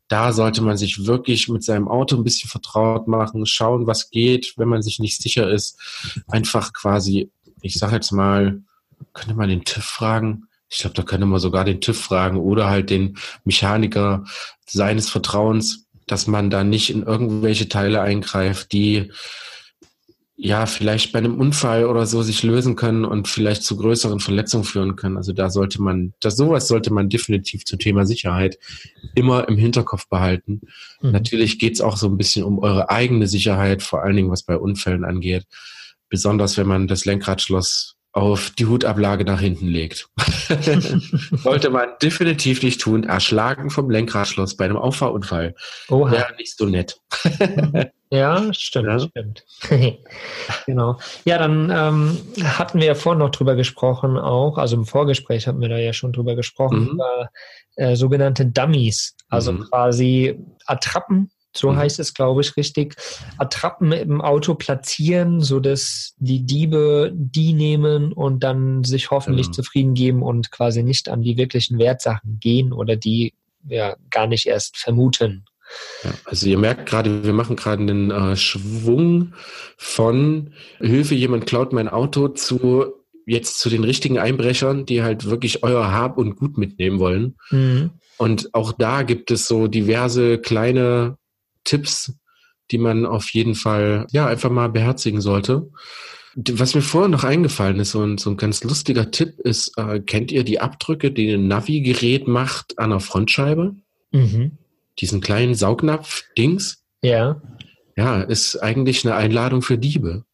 [0.08, 4.54] Da sollte man sich wirklich mit seinem Auto ein bisschen vertraut machen, schauen, was geht,
[4.56, 5.80] wenn man sich nicht sicher ist.
[6.28, 8.62] Einfach quasi ich sag jetzt mal,
[9.12, 10.48] könnte man den TÜV fragen?
[10.68, 14.24] Ich glaube, da könnte man sogar den TÜV fragen oder halt den Mechaniker
[14.66, 19.10] seines Vertrauens, dass man da nicht in irgendwelche Teile eingreift, die
[20.38, 24.64] ja vielleicht bei einem Unfall oder so sich lösen können und vielleicht zu größeren Verletzungen
[24.64, 25.16] führen können.
[25.16, 28.58] Also da sollte man, das sowas sollte man definitiv zum Thema Sicherheit
[29.14, 30.60] immer im Hinterkopf behalten.
[31.00, 31.12] Mhm.
[31.12, 34.58] Natürlich geht's auch so ein bisschen um eure eigene Sicherheit, vor allen Dingen was bei
[34.58, 35.46] Unfällen angeht
[36.08, 40.08] besonders wenn man das Lenkradschloss auf die Hutablage nach hinten legt.
[41.42, 43.04] Sollte man definitiv nicht tun.
[43.04, 45.54] Erschlagen vom Lenkradschloss bei einem Auffahrunfall.
[45.90, 46.10] Oha.
[46.10, 46.98] Wäre nicht so nett.
[48.10, 49.00] Ja, stimmt, Ja.
[49.00, 49.44] stimmt.
[50.66, 50.96] genau.
[51.24, 55.60] Ja, dann ähm, hatten wir ja vorhin noch drüber gesprochen, auch, also im Vorgespräch hatten
[55.60, 56.88] wir da ja schon drüber gesprochen, Mhm.
[56.90, 57.30] über
[57.74, 59.62] äh, sogenannte Dummies, also Mhm.
[59.68, 61.76] quasi Attrappen, so Mhm.
[61.76, 62.94] heißt es, glaube ich, richtig,
[63.38, 69.54] Attrappen im Auto platzieren, so dass die Diebe die nehmen und dann sich hoffentlich Genau.
[69.56, 73.34] zufrieden geben und quasi nicht an die wirklichen Wertsachen gehen oder die
[73.68, 75.44] ja gar nicht erst vermuten.
[76.04, 79.34] Ja, also ihr merkt gerade, wir machen gerade einen äh, Schwung
[79.76, 82.86] von Hilfe, jemand klaut mein Auto zu
[83.26, 87.36] jetzt zu den richtigen Einbrechern, die halt wirklich euer Hab und Gut mitnehmen wollen.
[87.50, 87.90] Mhm.
[88.18, 91.18] Und auch da gibt es so diverse kleine
[91.66, 92.14] Tipps,
[92.70, 95.68] die man auf jeden Fall ja einfach mal beherzigen sollte.
[96.34, 100.00] Was mir vorher noch eingefallen ist, so ein, so ein ganz lustiger Tipp ist, äh,
[100.00, 103.76] kennt ihr die Abdrücke, die ein Navi-Gerät macht an der Frontscheibe?
[104.12, 104.52] Mhm.
[104.98, 106.82] Diesen kleinen Saugnapf-Dings?
[107.02, 107.40] Ja.
[107.96, 110.24] Ja, ist eigentlich eine Einladung für Diebe.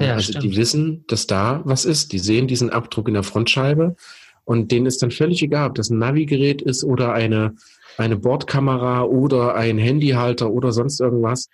[0.00, 0.44] Ja, also stimmt.
[0.44, 2.12] die wissen, dass da was ist.
[2.12, 3.96] Die sehen diesen Abdruck in der Frontscheibe
[4.44, 7.56] und denen ist dann völlig egal, ob das ein Navigerät ist oder eine,
[7.96, 11.48] eine Bordkamera oder ein Handyhalter oder sonst irgendwas.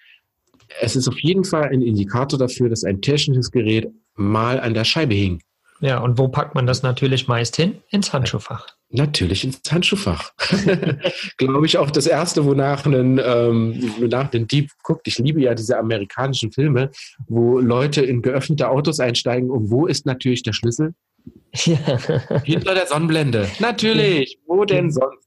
[0.81, 4.85] Es ist auf jeden Fall ein Indikator dafür, dass ein technisches Gerät mal an der
[4.85, 5.43] Scheibe hing.
[5.81, 7.83] Ja, und wo packt man das natürlich meist hin?
[7.91, 8.69] Ins Handschuhfach.
[8.91, 10.33] Natürlich ins Handschuhfach.
[11.39, 15.09] Glaube ich auch das erste, wonach ein, ähm, wonach ein Dieb guckt.
[15.09, 16.93] Ich liebe ja diese amerikanischen Filme,
[17.27, 20.95] wo Leute in geöffnete Autos einsteigen und wo ist natürlich der Schlüssel?
[21.55, 21.77] Ja.
[22.45, 23.47] Hinter der Sonnenblende.
[23.61, 24.39] Natürlich.
[24.47, 25.27] Wo denn sonst?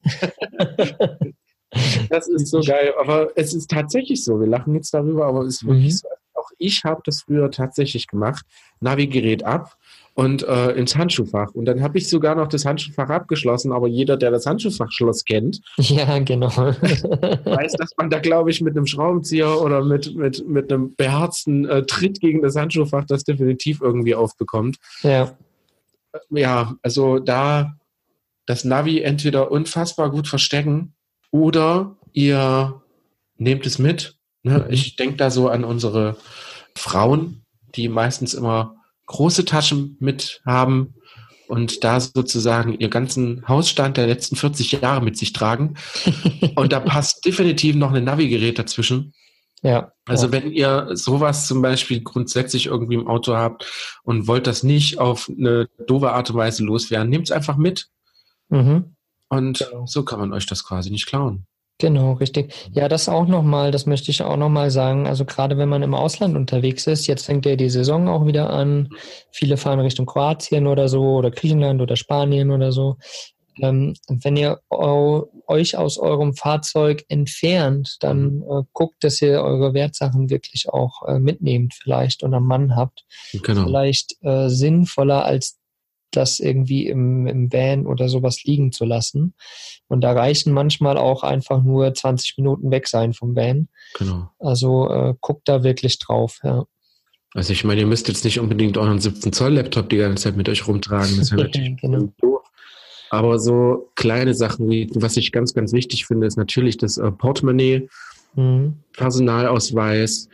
[2.09, 2.93] das ist so geil.
[2.99, 4.39] Aber es ist tatsächlich so.
[4.39, 5.97] Wir lachen jetzt darüber, aber es ist wirklich Mhm.
[5.97, 6.07] so.
[6.33, 8.45] Auch ich habe das früher tatsächlich gemacht.
[8.81, 9.77] Navigerät ab
[10.15, 11.51] und äh, ins Handschuhfach.
[11.53, 13.71] Und dann habe ich sogar noch das Handschuhfach abgeschlossen.
[13.71, 16.49] Aber jeder, der das Handschuhfachschloss kennt, ja, genau.
[16.49, 21.65] weiß, dass man da, glaube ich, mit einem Schraubenzieher oder mit, mit, mit einem beherzten
[21.69, 24.77] äh, Tritt gegen das Handschuhfach das definitiv irgendwie aufbekommt.
[25.03, 25.37] ja.
[26.29, 27.75] Ja, also da
[28.45, 30.93] das Navi entweder unfassbar gut verstecken
[31.31, 32.81] oder ihr
[33.37, 34.17] nehmt es mit.
[34.43, 34.59] Ne?
[34.59, 34.73] Mhm.
[34.73, 36.17] Ich denke da so an unsere
[36.75, 37.43] Frauen,
[37.75, 38.75] die meistens immer
[39.07, 40.95] große Taschen mit haben
[41.47, 45.75] und da sozusagen ihr ganzen Hausstand der letzten 40 Jahre mit sich tragen.
[46.55, 49.13] Und da passt definitiv noch ein Navigerät dazwischen.
[49.65, 49.91] Ja.
[50.05, 53.65] Also wenn ihr sowas zum Beispiel grundsätzlich irgendwie im Auto habt
[54.03, 57.87] und wollt das nicht auf eine doofe Art und Weise loswerden, nehmt es einfach mit.
[58.49, 58.95] Mhm.
[59.27, 59.87] Und Genau.
[59.87, 61.47] so kann man euch das quasi nicht klauen.
[61.79, 62.53] Genau, richtig.
[62.73, 65.07] Ja, das auch nochmal, das möchte ich auch nochmal sagen.
[65.07, 68.51] Also gerade wenn man im Ausland unterwegs ist, jetzt fängt ja die Saison auch wieder
[68.51, 68.89] an.
[69.31, 72.97] Viele fahren Richtung Kroatien oder so oder Griechenland oder Spanien oder so.
[73.61, 74.59] Ähm, wenn ihr
[75.47, 81.19] euch aus eurem Fahrzeug entfernt, dann äh, guckt, dass ihr eure Wertsachen wirklich auch äh,
[81.19, 83.05] mitnehmt vielleicht und am Mann habt.
[83.33, 83.65] Genau.
[83.65, 85.57] Vielleicht äh, sinnvoller als
[86.11, 89.33] das irgendwie im, im Van oder sowas liegen zu lassen.
[89.87, 93.67] Und da reichen manchmal auch einfach nur 20 Minuten weg sein vom Van.
[93.97, 94.29] genau.
[94.39, 96.65] Also äh, guckt da wirklich drauf, ja.
[97.33, 100.37] Also ich meine, ihr müsst jetzt nicht unbedingt euren 17 Zoll Laptop die ganze Zeit
[100.37, 101.17] mit euch rumtragen.
[101.17, 102.13] Das wäre natürlich Genau.
[102.21, 102.41] doof.
[103.09, 107.11] Aber so kleine Sachen, wie, was ich ganz, ganz wichtig finde, ist natürlich das äh,
[107.11, 107.87] Portemonnaie,
[108.35, 108.73] Mhm.
[108.93, 110.29] Personalausweis,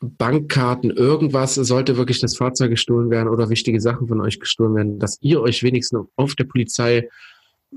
[0.00, 4.98] Bankkarten, irgendwas sollte wirklich das Fahrzeug gestohlen werden oder wichtige Sachen von euch gestohlen werden,
[4.98, 7.08] dass ihr euch wenigstens auf der Polizei,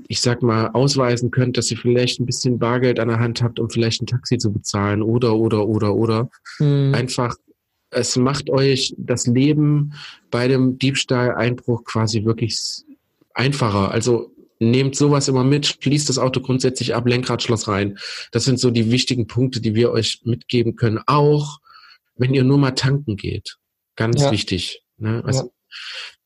[0.06, 3.58] ich sag mal, ausweisen könnt, dass ihr vielleicht ein bisschen Bargeld an der Hand habt,
[3.58, 6.30] um vielleicht ein Taxi zu bezahlen oder, oder, oder, oder.
[6.58, 6.94] Mhm.
[6.94, 7.36] Einfach,
[7.90, 9.94] es macht euch das Leben
[10.30, 12.84] bei dem Diebstahl, Einbruch quasi wirklich
[13.40, 13.90] einfacher.
[13.90, 17.98] Also nehmt sowas immer mit, schließt das Auto grundsätzlich ab, Lenkradschloss rein.
[18.30, 21.00] Das sind so die wichtigen Punkte, die wir euch mitgeben können.
[21.06, 21.58] Auch
[22.16, 23.56] wenn ihr nur mal tanken geht.
[23.96, 24.30] Ganz Ja.
[24.30, 24.82] wichtig.
[24.98, 25.22] Ne?
[25.24, 25.52] Also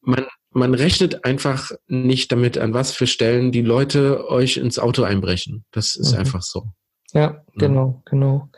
[0.01, 5.05] man, man rechnet einfach nicht damit, an was für Stellen die Leute euch ins Auto
[5.05, 5.65] einbrechen.
[5.71, 6.19] Das ist Mhm.
[6.19, 6.73] einfach so.
[7.13, 8.51] Ja, genau, genau.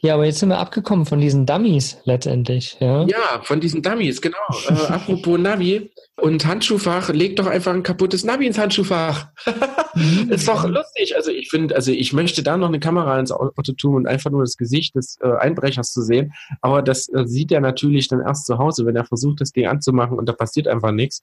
[0.00, 3.06] Ja, aber jetzt sind wir abgekommen von diesen Dummies letztendlich, ja.
[3.06, 4.36] Ja, von diesen Dummies, genau.
[4.68, 9.28] Äh, apropos Navi und Handschuhfach, leg doch einfach ein kaputtes Navi ins Handschuhfach.
[10.28, 11.16] ist doch lustig.
[11.16, 14.30] Also ich finde, also ich möchte da noch eine Kamera ins Auto tun und einfach
[14.30, 16.34] nur das Gesicht des äh, Einbrechers zu sehen.
[16.60, 19.66] Aber das äh, sieht er natürlich dann erst zu Hause, wenn er versucht, das Ding
[19.66, 21.22] anzumachen und da passiert einfach nichts.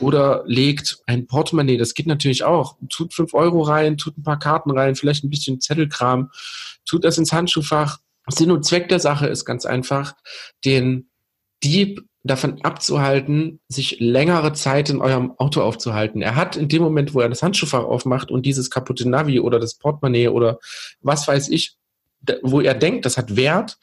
[0.00, 2.76] Oder legt ein Portemonnaie, das geht natürlich auch.
[2.88, 6.30] Tut fünf Euro rein, tut ein paar Karten rein, vielleicht ein bisschen Zettelkram,
[6.84, 7.98] tut das ins Handschuhfach.
[8.28, 10.14] Sinn und Zweck der Sache ist ganz einfach,
[10.64, 11.08] den
[11.62, 16.22] Dieb davon abzuhalten, sich längere Zeit in eurem Auto aufzuhalten.
[16.22, 19.60] Er hat in dem Moment, wo er das Handschuhfach aufmacht und dieses kaputte Navi oder
[19.60, 20.58] das Portemonnaie oder
[21.02, 21.76] was weiß ich,
[22.42, 23.78] wo er denkt, das hat Wert,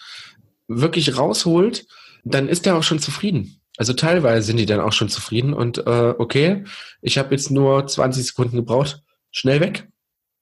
[0.67, 1.86] wirklich rausholt,
[2.23, 3.61] dann ist er auch schon zufrieden.
[3.77, 6.65] Also teilweise sind die dann auch schon zufrieden und äh, okay,
[7.01, 9.88] ich habe jetzt nur 20 Sekunden gebraucht, schnell weg.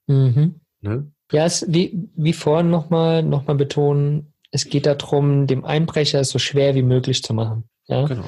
[0.06, 0.60] Mhm.
[0.80, 1.10] Ne?
[1.32, 6.30] Ja, es, wie, wie vorhin nochmal noch mal betonen, es geht darum, dem Einbrecher es
[6.30, 7.68] so schwer wie möglich zu machen.
[7.86, 8.04] Ja?
[8.06, 8.24] Genau.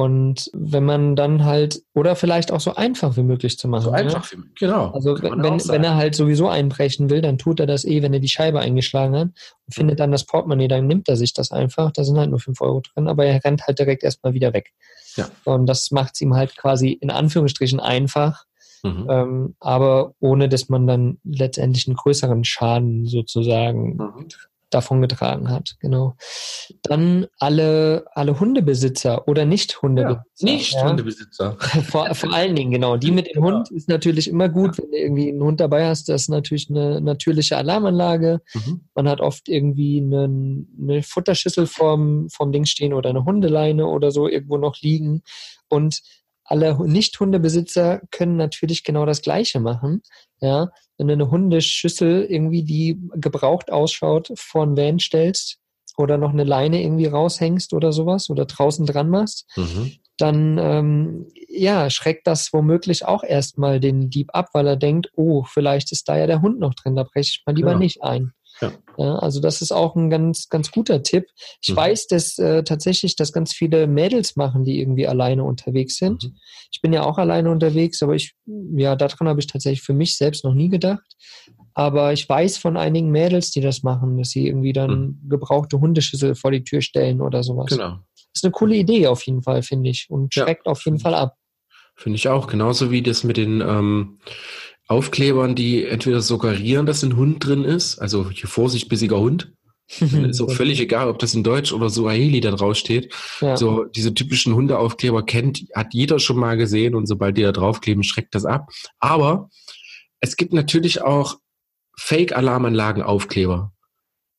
[0.00, 3.82] Und wenn man dann halt, oder vielleicht auch so einfach wie möglich zu machen.
[3.82, 3.96] So ja?
[3.96, 4.86] einfach, wie- genau.
[4.92, 8.20] Also wenn, wenn, er halt sowieso einbrechen will, dann tut er das eh, wenn er
[8.20, 9.28] die Scheibe eingeschlagen hat
[9.66, 11.90] und findet dann das Portemonnaie, dann nimmt er sich das einfach.
[11.92, 14.72] Da sind halt nur fünf Euro drin, aber er rennt halt direkt erstmal wieder weg.
[15.16, 15.28] Ja.
[15.44, 18.44] Und das macht es ihm halt quasi in Anführungsstrichen einfach,
[18.82, 19.06] Mhm.
[19.10, 24.28] ähm, aber ohne dass man dann letztendlich einen größeren Schaden sozusagen Mhm.
[24.70, 25.76] Davon getragen hat.
[25.80, 26.14] Genau.
[26.82, 30.24] Dann alle, alle Hundebesitzer oder nicht Hundebesitzer.
[30.36, 30.74] Ja, nicht
[31.38, 31.56] ja?
[31.82, 32.96] Vor, vor allen Dingen, genau.
[32.96, 36.08] Die mit dem Hund ist natürlich immer gut, wenn du irgendwie einen Hund dabei hast.
[36.08, 38.40] Das ist natürlich eine natürliche Alarmanlage.
[38.54, 38.82] Mhm.
[38.94, 40.24] Man hat oft irgendwie eine,
[40.80, 45.22] eine Futterschüssel vorm, vorm Ding stehen oder eine Hundeleine oder so irgendwo noch liegen.
[45.68, 46.00] Und
[46.44, 50.02] alle Nicht-Hundebesitzer können natürlich genau das Gleiche machen.
[50.40, 55.58] Ja, wenn du eine Hundeschüssel irgendwie, die gebraucht ausschaut, vor ein Van stellst
[55.96, 59.92] oder noch eine Leine irgendwie raushängst oder sowas oder draußen dran machst, Mhm.
[60.18, 65.44] dann ähm, ja, schreckt das womöglich auch erstmal den Dieb ab, weil er denkt, oh,
[65.44, 67.80] vielleicht ist da ja der Hund noch drin, da breche ich mal lieber Genau.
[67.80, 68.32] nicht ein.
[68.60, 68.72] Ja.
[68.98, 71.24] Ja, also das ist auch ein ganz, ganz guter Tipp.
[71.62, 71.76] Ich Mhm.
[71.76, 76.24] weiß, dass äh, tatsächlich das ganz viele Mädels machen, die irgendwie alleine unterwegs sind.
[76.24, 76.36] Mhm.
[76.70, 80.16] Ich bin ja auch alleine unterwegs, aber ich, ja, daran habe ich tatsächlich für mich
[80.18, 81.06] selbst noch nie gedacht.
[81.72, 86.34] Aber ich weiß von einigen Mädels, die das machen, dass sie irgendwie dann gebrauchte Hundeschüssel
[86.34, 87.70] vor die Tür stellen oder sowas.
[87.70, 87.76] Mhm.
[87.76, 87.90] Genau.
[88.32, 90.06] Das ist eine coole Idee auf jeden Fall, finde ich.
[90.10, 90.44] Und Ja.
[90.44, 91.36] schreckt auf jeden Fall ab.
[91.96, 92.46] Finde ich auch.
[92.46, 94.18] Genauso wie das mit den ähm,
[94.90, 99.52] Aufklebern, die entweder suggerieren, dass ein Hund drin ist, also hier Vorsicht, bissiger Hund.
[100.00, 103.12] Ist auch völlig egal, ob das in Deutsch oder Suaheli da drauf steht.
[103.40, 103.56] Ja.
[103.56, 108.04] So diese typischen Hundeaufkleber kennt, hat jeder schon mal gesehen und sobald die da draufkleben,
[108.04, 108.68] schreckt das ab.
[109.00, 109.48] Aber
[110.20, 111.38] es gibt natürlich auch
[111.96, 113.72] Fake-Alarmanlagen-Aufkleber.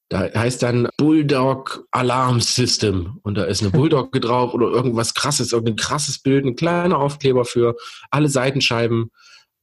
[0.08, 5.54] Da heißt dann Bulldog Alarm System und da ist eine Bulldog drauf oder irgendwas krasses,
[5.54, 7.76] irgendein krasses Bild, ein kleiner Aufkleber für
[8.10, 9.12] alle Seitenscheiben.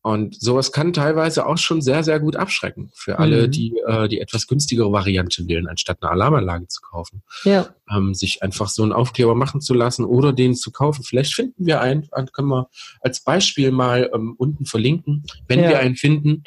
[0.09, 3.51] Und sowas kann teilweise auch schon sehr, sehr gut abschrecken für alle, Mhm.
[3.51, 7.23] die äh, die etwas günstigere Variante wählen, anstatt eine Alarmanlage zu kaufen.
[7.45, 7.69] Ja.
[7.95, 11.03] Ähm, sich einfach so einen Aufkleber machen zu lassen oder den zu kaufen.
[11.05, 12.69] Vielleicht finden wir einen, dann können wir
[13.01, 15.69] als Beispiel mal ähm, unten verlinken, wenn Ja.
[15.69, 16.45] wir einen finden.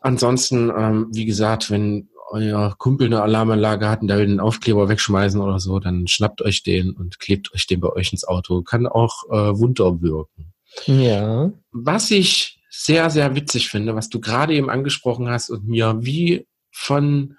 [0.00, 4.88] Ansonsten, ähm, wie gesagt, wenn euer Kumpel eine Alarmanlage hat und der will den Aufkleber
[4.88, 8.62] wegschmeißen oder so, dann schnappt euch den und klebt euch den bei euch ins Auto.
[8.62, 10.52] Kann auch äh, Wunder wirken.
[10.86, 11.52] Ja.
[11.70, 16.46] Was ich sehr, sehr witzig finde, was du gerade eben angesprochen hast und mir wie
[16.70, 17.36] von,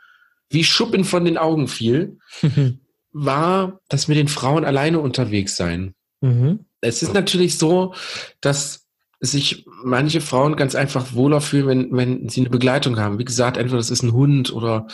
[0.49, 2.17] wie Schuppen von den Augen fiel,
[3.11, 5.93] war das mit den Frauen alleine unterwegs sein.
[6.21, 6.65] mhm.
[6.79, 7.95] Es ist natürlich so,
[8.39, 8.85] dass
[9.19, 13.17] sich manche Frauen ganz einfach wohler fühlen, wenn, wenn sie eine Begleitung haben.
[13.17, 14.87] Wie gesagt, entweder das ist ein Hund oder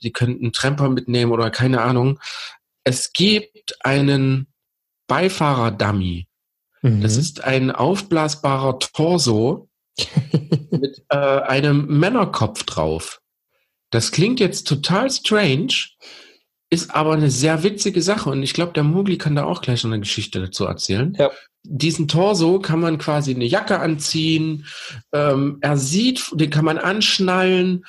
[0.00, 2.20] sie können einen Tramper mitnehmen oder keine Ahnung.
[2.84, 4.46] Es gibt einen
[5.08, 6.28] Beifahrer-Dummy.
[6.82, 7.00] Mhm.
[7.00, 9.68] Das ist ein aufblasbarer Torso
[10.70, 13.20] mit äh, einem Männerkopf drauf.
[13.90, 15.74] Das klingt jetzt total strange,
[16.70, 19.82] ist aber eine sehr witzige Sache und ich glaube, der Mugli kann da auch gleich
[19.82, 21.14] noch eine Geschichte dazu erzählen.
[21.18, 21.30] Ja.
[21.64, 24.66] Diesen Torso kann man quasi eine Jacke anziehen,
[25.12, 27.84] ähm, er sieht, den kann man anschnallen,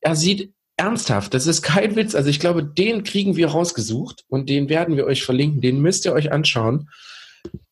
[0.00, 4.48] er sieht ernsthaft, das ist kein Witz, also ich glaube, den kriegen wir rausgesucht und
[4.48, 6.90] den werden wir euch verlinken, den müsst ihr euch anschauen.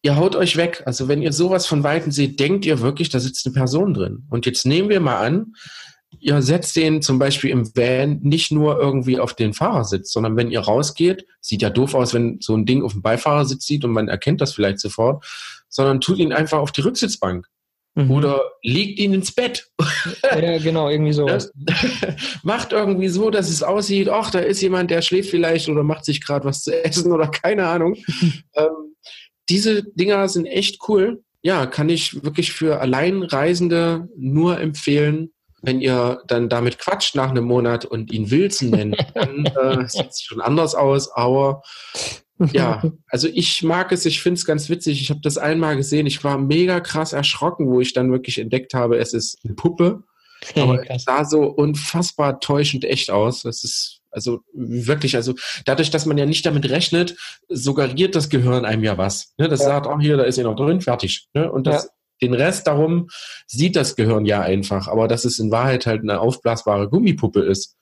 [0.03, 0.83] Ihr haut euch weg.
[0.87, 4.27] Also wenn ihr sowas von Weitem seht, denkt ihr wirklich, da sitzt eine Person drin.
[4.31, 5.55] Und jetzt nehmen wir mal an,
[6.19, 10.51] ihr setzt den zum Beispiel im Van nicht nur irgendwie auf den Fahrersitz, sondern wenn
[10.51, 13.91] ihr rausgeht, sieht ja doof aus, wenn so ein Ding auf dem Beifahrersitz sieht und
[13.93, 15.25] man erkennt das vielleicht sofort,
[15.69, 17.47] sondern tut ihn einfach auf die Rücksitzbank
[17.97, 18.11] Mhm.
[18.11, 19.71] oder legt ihn ins Bett.
[20.23, 21.51] Ja, genau, irgendwie sowas.
[22.43, 26.05] macht irgendwie so, dass es aussieht, ach, da ist jemand, der schläft vielleicht oder macht
[26.05, 27.95] sich gerade was zu essen oder keine Ahnung.
[28.55, 28.86] ähm,
[29.49, 31.23] diese Dinger sind echt cool.
[31.43, 35.31] Ja, kann ich wirklich für Alleinreisende nur empfehlen.
[35.63, 40.11] Wenn ihr dann damit quatscht nach einem Monat und ihn Wilson nennt, dann äh, sieht
[40.11, 41.11] es schon anders aus.
[41.13, 41.63] Aber
[42.53, 45.01] ja, also ich mag es, ich finde es ganz witzig.
[45.01, 48.75] Ich habe das einmal gesehen, ich war mega krass erschrocken, wo ich dann wirklich entdeckt
[48.75, 50.03] habe, es ist eine Puppe.
[50.55, 53.43] Aber es sah so unfassbar täuschend echt aus.
[53.43, 55.35] Das ist also wirklich, also
[55.67, 57.17] dadurch, dass man ja nicht damit rechnet,
[57.49, 59.35] suggeriert das Gehirn einem ja was.
[59.39, 59.49] Ne?
[59.49, 59.67] Das Ja.
[59.67, 61.29] sagt, auch hier, da ist ja noch drin, fertig.
[61.35, 61.53] Ne?
[61.53, 61.91] Und das,
[62.23, 63.09] den Rest darum
[63.47, 64.89] sieht das Gehirn ja einfach.
[64.89, 67.77] Aber dass es in Wahrheit halt eine aufblasbare Gummipuppe ist.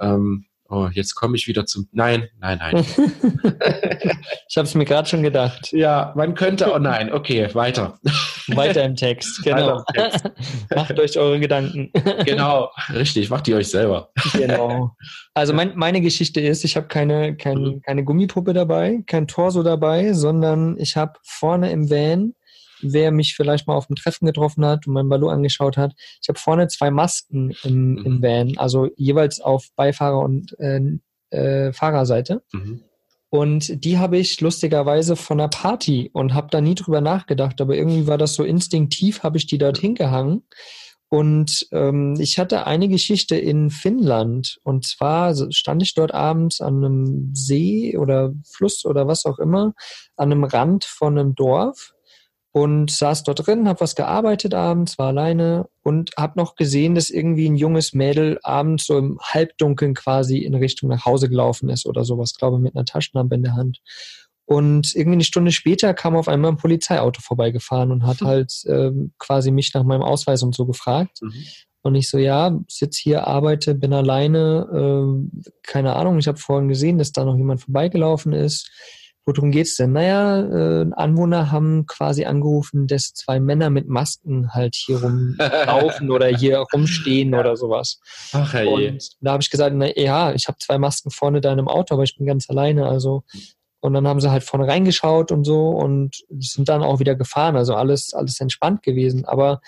[0.00, 1.88] Ähm, oh, jetzt komme ich wieder zum.
[1.92, 2.86] Nein, nein, nein.
[4.48, 5.70] Ich habe es mir gerade schon gedacht.
[5.72, 6.72] ja, man könnte.
[6.74, 7.98] Oh nein, okay, weiter.
[8.48, 9.84] Weiter im Text, genau.
[9.94, 10.32] Weiter
[10.74, 11.92] Macht euch eure Gedanken.
[12.24, 14.10] Genau, richtig, macht die euch selber.
[14.32, 14.96] genau.
[15.34, 17.82] Also mein, meine Geschichte ist, ich habe keine, kein, Mhm.
[17.82, 22.34] keine Gummipuppe dabei, kein Torso dabei, sondern ich habe vorne im Van,
[22.82, 26.28] wer mich vielleicht mal auf dem Treffen getroffen hat und mein Ballo angeschaut hat, ich
[26.28, 28.22] habe vorne zwei Masken im, im Mhm.
[28.22, 30.80] Van, also jeweils auf Beifahrer- und äh,
[31.30, 32.42] äh, Fahrerseite.
[32.52, 32.82] Mhm.
[33.30, 37.76] Und die habe ich lustigerweise von einer Party und habe da nie drüber nachgedacht, aber
[37.76, 40.42] irgendwie war das so instinktiv, habe ich die dort hingehangen.
[41.08, 44.58] Und ähm, ich hatte eine Geschichte in Finnland.
[44.62, 49.74] Und zwar stand ich dort abends an einem See oder Fluss oder was auch immer,
[50.16, 51.94] an einem Rand von einem Dorf
[52.52, 57.10] und saß dort drin, habe was gearbeitet abends, war alleine und habe noch gesehen, dass
[57.10, 61.86] irgendwie ein junges Mädel abends so im Halbdunkeln quasi in Richtung nach Hause gelaufen ist
[61.86, 63.80] oder sowas, glaube mit einer Taschenlampe in der Hand.
[64.46, 69.12] Und irgendwie eine Stunde später kam auf einmal ein Polizeiauto vorbeigefahren und hat halt ähm,
[69.18, 71.22] quasi mich nach meinem Ausweis und so gefragt.
[71.22, 71.44] Mhm.
[71.82, 76.68] Und ich so, ja, sitz hier, arbeite, bin alleine, äh, keine Ahnung, ich habe vorhin
[76.68, 78.70] gesehen, dass da noch jemand vorbeigelaufen ist.
[79.36, 79.92] Worum geht's denn?
[79.92, 86.26] Naja, äh, Anwohner haben quasi angerufen, dass zwei Männer mit Masken halt hier rumlaufen oder
[86.26, 88.00] hier rumstehen oder sowas.
[88.32, 88.92] Ach herrje.
[88.92, 91.68] Und da habe ich gesagt, na ja, ich habe zwei Masken vorne da in einem
[91.68, 92.86] Auto, aber ich bin ganz alleine.
[92.86, 93.22] Also
[93.80, 97.56] und dann haben sie halt vorne reingeschaut und so und sind dann auch wieder gefahren.
[97.56, 99.24] Also alles, alles entspannt gewesen.
[99.24, 99.60] Aber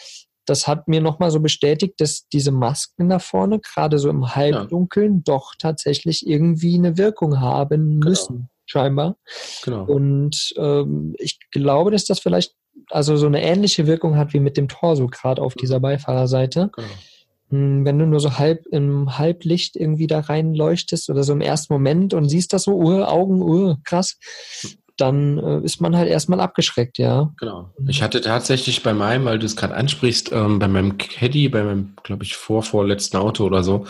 [0.45, 5.23] das hat mir nochmal so bestätigt, dass diese Masken da vorne, gerade so im Halbdunkeln,
[5.25, 9.17] doch tatsächlich irgendwie eine Wirkung haben müssen, scheinbar.
[9.65, 9.85] Genau.
[9.85, 12.55] Und ähm, ich glaube, dass das vielleicht
[12.91, 16.71] also so eine ähnliche Wirkung hat wie mit dem Torso, gerade auf dieser Beifahrerseite.
[16.75, 16.89] genau.
[17.51, 21.73] Hm, Wenn du nur so halb im Halblicht irgendwie da reinleuchtest oder so im ersten
[21.73, 24.19] Moment und siehst das so, uh, Augen, uh, krass,
[24.97, 27.33] dann äh, ist man halt erstmal abgeschreckt, ja.
[27.39, 27.71] Genau.
[27.89, 31.63] Ich hatte tatsächlich bei meinem, weil du es gerade ansprichst, ähm, bei meinem Caddy, bei
[31.63, 33.87] meinem, glaube ich, vorvorletzten Auto oder so,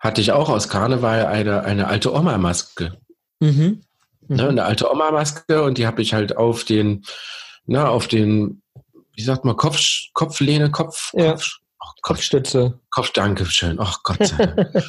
[0.00, 2.98] hatte ich auch aus Karneval eine, eine alte Oma-Maske.
[3.40, 3.82] Mhm.
[4.28, 7.04] Ne, eine alte Oma-Maske und die habe ich halt auf den,
[7.66, 8.62] na, auf den,
[9.14, 9.80] wie sagt man, Kopf,
[10.12, 11.32] Kopflehne, Kopf, Ja.
[11.32, 11.48] Kopf,
[11.80, 12.78] oh Kopfstütze.
[12.90, 13.76] Kopf, danke schön.
[13.80, 14.70] Ach Gott sei Dank.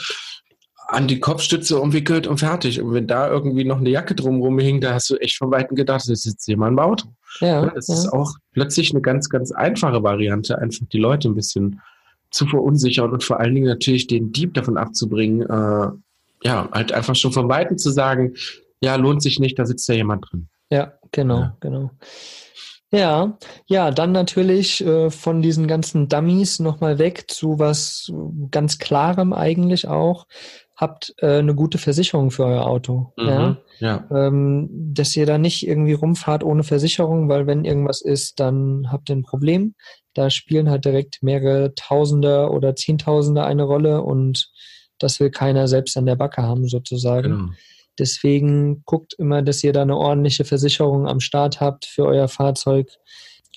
[0.87, 2.81] An die Kopfstütze umwickelt und fertig.
[2.81, 5.75] Und wenn da irgendwie noch eine Jacke drumrum hing, da hast du echt von Weitem
[5.75, 7.05] gedacht, das sitzt jemand im Auto.
[7.41, 7.93] Ja, Ja, das ja.
[7.93, 11.79] ist auch plötzlich eine ganz, ganz einfache Variante, einfach die Leute ein bisschen
[12.31, 15.89] zu verunsichern und vor allen Dingen natürlich den Dieb davon abzubringen, äh,
[16.43, 18.33] ja, halt einfach schon von Weitem zu sagen,
[18.81, 20.49] ja, lohnt sich nicht, da sitzt ja jemand drin.
[20.69, 21.57] Ja, genau, Ja.
[21.59, 21.91] genau.
[22.91, 28.11] Ja, ja, dann natürlich äh, von diesen ganzen Dummies nochmal weg zu was
[28.49, 30.25] ganz Klarem eigentlich auch.
[30.75, 33.13] Habt äh, eine gute Versicherung für euer Auto.
[33.17, 33.49] Ja?
[33.49, 33.57] Mhm.
[33.79, 34.07] ja.
[34.09, 39.09] ähm, dass ihr da nicht irgendwie rumfahrt ohne Versicherung, weil wenn irgendwas ist, dann habt
[39.09, 39.75] ihr ein Problem.
[40.15, 44.49] Da spielen halt direkt mehrere Tausender oder Zehntausender eine Rolle und
[44.97, 47.29] das will keiner selbst an der Backe haben sozusagen.
[47.37, 47.51] Genau.
[47.99, 52.89] Deswegen guckt immer, dass ihr da eine ordentliche Versicherung am Start habt für euer Fahrzeug.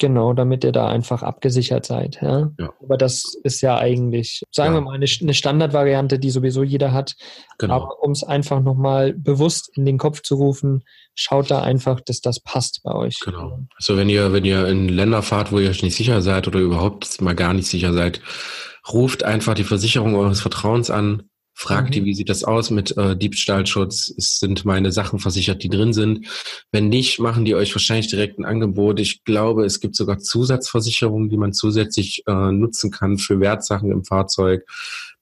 [0.00, 2.18] Genau, damit ihr da einfach abgesichert seid.
[2.22, 2.50] Ja?
[2.58, 2.72] Ja.
[2.82, 4.80] Aber das ist ja eigentlich, sagen Ja.
[4.80, 7.14] wir mal, eine, eine Standardvariante, die sowieso jeder hat.
[7.58, 7.74] Genau.
[7.74, 10.82] Aber um es einfach nochmal bewusst in den Kopf zu rufen,
[11.14, 13.20] schaut da einfach, dass das passt bei euch.
[13.22, 13.60] Genau.
[13.76, 16.58] Also wenn ihr, wenn ihr in Länder fahrt, wo ihr euch nicht sicher seid oder
[16.58, 18.22] überhaupt mal gar nicht sicher seid,
[18.90, 21.24] ruft einfach die Versicherung eures Vertrauens an,
[21.62, 21.92] fragt Mhm.
[21.92, 24.12] die, wie sieht das aus mit äh, Diebstahlschutz?
[24.16, 26.26] Es sind meine Sachen versichert, die drin sind.
[26.72, 28.98] Wenn nicht, machen die euch wahrscheinlich direkt ein Angebot.
[29.00, 34.04] Ich glaube, es gibt sogar Zusatzversicherungen, die man zusätzlich äh, nutzen kann für Wertsachen im
[34.04, 34.64] Fahrzeug.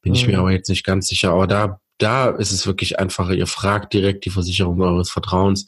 [0.02, 0.32] Bin ich Mhm.
[0.32, 1.30] mir aber jetzt nicht ganz sicher.
[1.32, 3.34] Aber da, da ist es wirklich einfacher.
[3.34, 5.66] Ihr fragt direkt die Versicherung eures Vertrauens.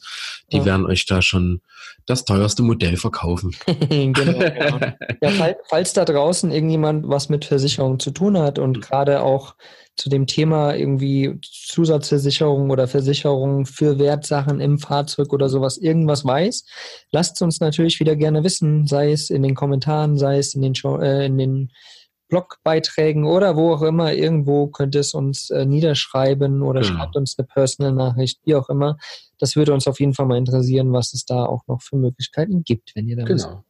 [0.51, 0.65] Die Ja.
[0.65, 1.61] werden euch da schon
[2.05, 3.55] das teuerste Modell verkaufen.
[3.89, 4.79] genau, genau.
[5.21, 9.55] Ja, fall, falls da draußen irgendjemand was mit Versicherung zu tun hat und gerade auch
[9.95, 16.65] zu dem Thema irgendwie Zusatzversicherung oder Versicherung für Wertsachen im Fahrzeug oder sowas irgendwas weiß,
[17.11, 20.73] lasst uns natürlich wieder gerne wissen, sei es in den Kommentaren, sei es in den,
[20.73, 21.71] Show, äh, in den
[22.33, 24.11] Blogbeiträgen oder wo auch immer.
[24.11, 26.95] Irgendwo könnt ihr es uns äh, niederschreiben oder Genau.
[26.97, 28.97] schreibt uns eine Personal-Nachricht, wie auch immer.
[29.37, 32.63] Das würde uns auf jeden Fall mal interessieren, was es da auch noch für Möglichkeiten
[32.63, 33.47] gibt, wenn ihr da wisst.
[33.47, 33.63] Genau.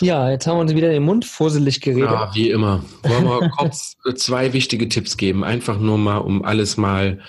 [0.00, 2.10] Ja, jetzt haben wir uns wieder den Mund fusselig geredet.
[2.10, 2.84] Ja, wie immer.
[3.02, 5.42] Wollen wir kurz äh, zwei wichtige Tipps geben.
[5.42, 7.20] Einfach nur mal, um alles mal.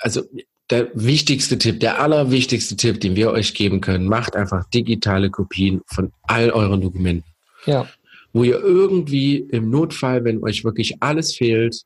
[0.00, 0.22] Also
[0.70, 5.82] der wichtigste Tipp, der allerwichtigste Tipp, den wir euch geben können, macht einfach digitale Kopien
[5.86, 7.30] von all euren Dokumenten.
[7.66, 7.86] Ja,
[8.32, 11.82] Wo ihr irgendwie im Notfall, wenn euch wirklich alles fehlt,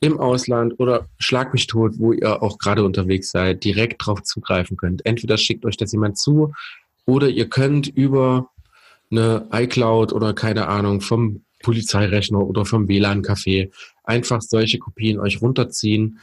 [0.00, 4.76] im Ausland oder schlag mich tot, wo ihr auch gerade unterwegs seid, direkt drauf zugreifen
[4.76, 5.06] könnt.
[5.06, 6.52] Entweder schickt euch das jemand zu
[7.06, 8.50] oder ihr könnt über
[9.10, 13.70] eine iCloud oder keine Ahnung vom Polizeirechner oder vom WLAN-Café
[14.04, 16.20] einfach solche Kopien euch runterziehen.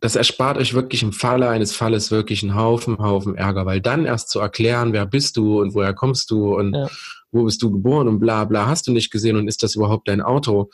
[0.00, 4.04] Das erspart euch wirklich im Falle eines Falles wirklich einen Haufen, Haufen Ärger, weil dann
[4.04, 6.90] erst zu erklären, wer bist du und woher kommst du und Ja.
[7.34, 10.08] Wo bist du geboren und bla bla, hast du nicht gesehen und ist das überhaupt
[10.08, 10.70] dein Auto?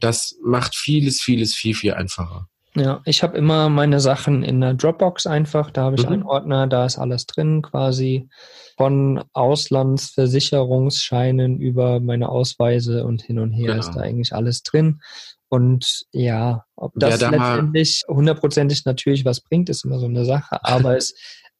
[0.00, 2.48] Das macht vieles, vieles viel, viel einfacher.
[2.76, 3.00] ja.
[3.04, 5.70] Ich habe immer meine Sachen in der Dropbox einfach.
[5.70, 6.12] Da habe ich Mhm.
[6.12, 8.28] einen Ordner, da ist alles drin quasi.
[8.76, 13.80] Von Auslandsversicherungsscheinen über meine Ausweise und hin und her Genau.
[13.80, 15.00] ist da eigentlich alles drin.
[15.48, 20.24] Und ja, ob das Wer da letztendlich hundertprozentig natürlich was bringt, ist immer so eine
[20.24, 20.58] Sache.
[20.64, 20.64] Aber
[20.96, 21.14] es,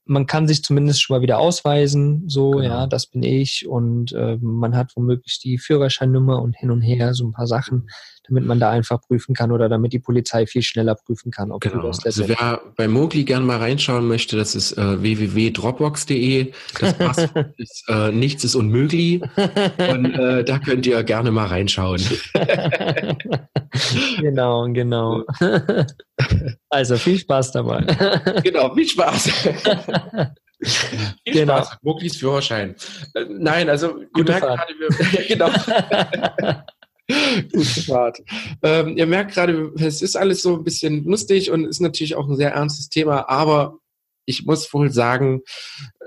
[0.06, 2.62] man kann sich zumindest schon mal wieder ausweisen, so, Genau.
[2.64, 3.66] ja, das bin ich.
[3.66, 7.88] Und äh, man hat womöglich die Führerscheinnummer und hin und her, so ein paar Sachen,
[8.28, 11.60] damit man da einfach prüfen kann oder damit die Polizei viel schneller prüfen kann, ob
[11.62, 11.82] Genau.
[11.86, 16.52] das Also wer bei Mogli gerne mal reinschauen möchte, das ist äh, www.dropbox.de.
[16.80, 19.20] Das Passwort ist äh, nichts ist unmöglich.
[19.22, 22.00] Und äh, da könnt ihr gerne mal reinschauen.
[24.20, 25.24] genau, genau.
[26.68, 27.80] also viel Spaß dabei.
[28.42, 29.28] genau, viel Spaß.
[29.28, 30.30] Viel
[31.24, 31.56] Genau.
[31.58, 32.74] Spaß Moglis Führerschein.
[33.14, 34.58] Äh, nein, also Gute Fahrt.
[34.58, 35.50] gerade, wir, genau.
[37.52, 38.22] Gute Fahrt.
[38.62, 42.28] Ähm, ihr merkt gerade, es ist alles so ein bisschen lustig und ist natürlich auch
[42.28, 43.78] ein sehr ernstes Thema, aber
[44.24, 45.42] ich muss wohl sagen,
[46.00, 46.04] äh,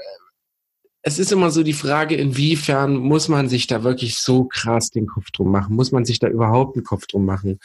[1.04, 5.08] es ist immer so die Frage, inwiefern muss man sich da wirklich so krass den
[5.08, 5.76] Kopf drum machen?
[5.76, 7.60] Muss man sich da überhaupt einen Kopf drum machen?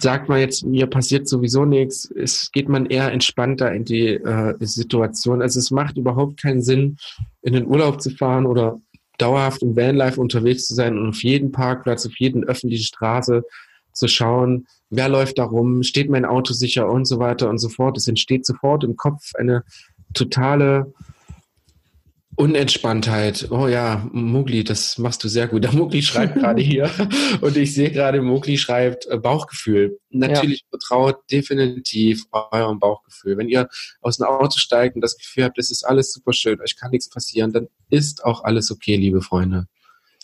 [0.00, 4.54] Sagt man jetzt, mir passiert sowieso nichts, es geht man eher entspannter in die äh,
[4.60, 5.42] Situation.
[5.42, 6.96] Also es macht überhaupt keinen Sinn,
[7.42, 8.80] in den Urlaub zu fahren oder
[9.18, 13.44] dauerhaft im Vanlife unterwegs zu sein und auf jeden Parkplatz, auf jeden öffentlichen Straße
[13.92, 17.68] zu schauen, wer läuft da rum, steht mein Auto sicher und so weiter und so
[17.68, 17.96] fort.
[17.96, 19.64] Es entsteht sofort im Kopf eine
[20.14, 20.92] totale
[22.36, 23.50] Unentspanntheit.
[23.50, 25.64] Oh ja, Mugli, das machst du sehr gut.
[25.64, 26.90] Der Mugli schreibt gerade hier
[27.40, 29.98] und ich sehe gerade, Mugli schreibt äh, Bauchgefühl.
[30.10, 33.38] Natürlich vertraut definitiv eurem Bauchgefühl.
[33.38, 33.68] Wenn ihr
[34.02, 36.90] aus einem Auto steigt und das Gefühl habt, es ist alles super schön, euch kann
[36.90, 39.66] nichts passieren, dann ist auch alles okay, liebe Freunde.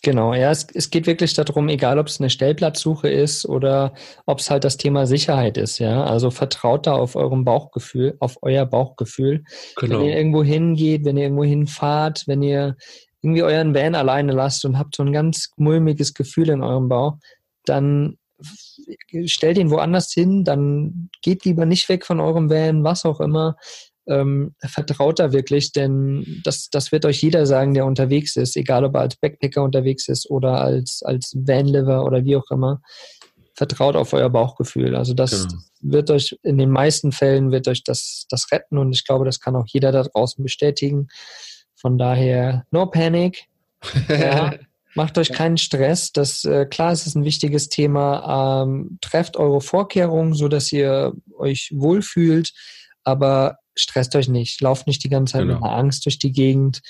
[0.05, 3.95] Genau, ja, es, es geht wirklich darum, egal ob es eine Stellplatzsuche ist oder
[4.27, 6.03] ob es halt das Thema Sicherheit ist, ja.
[6.03, 9.45] Also vertraut da auf eurem Bauchgefühl, auf euer Bauchgefühl.
[9.77, 10.01] Genau.
[10.01, 12.77] Wenn ihr irgendwo hingeht, wenn ihr irgendwo hinfahrt, wenn ihr
[13.23, 17.19] irgendwie euren Van alleine lasst und habt so ein ganz mulmiges Gefühl in eurem Bauch,
[17.65, 18.19] dann
[19.27, 23.55] stellt ihn woanders hin, dann geht lieber nicht weg von eurem Van, was auch immer.
[24.07, 28.85] Ähm, vertraut da wirklich, denn das, das wird euch jeder sagen, der unterwegs ist, egal
[28.85, 32.81] ob er als Backpacker unterwegs ist oder als, als Vanliver oder wie auch immer.
[33.55, 34.97] Vertraut auf euer Bauchgefühl.
[34.97, 35.63] Also das genau.
[35.81, 39.41] wird euch in den meisten Fällen wird euch das, das retten und ich glaube, das
[39.41, 41.09] kann auch jeder da draußen bestätigen.
[41.75, 43.45] Von daher, no panic.
[44.09, 44.55] Ja,
[44.95, 46.13] macht euch keinen Stress.
[46.13, 48.63] Das, äh, klar, es ist ein wichtiges Thema.
[48.63, 52.53] Ähm, trefft eure Vorkehrungen, so dass ihr euch wohlfühlt,
[53.05, 54.61] aber stresst euch nicht.
[54.61, 55.55] Lauft nicht die ganze Zeit genau.
[55.55, 56.81] mit einer Angst durch die Gegend.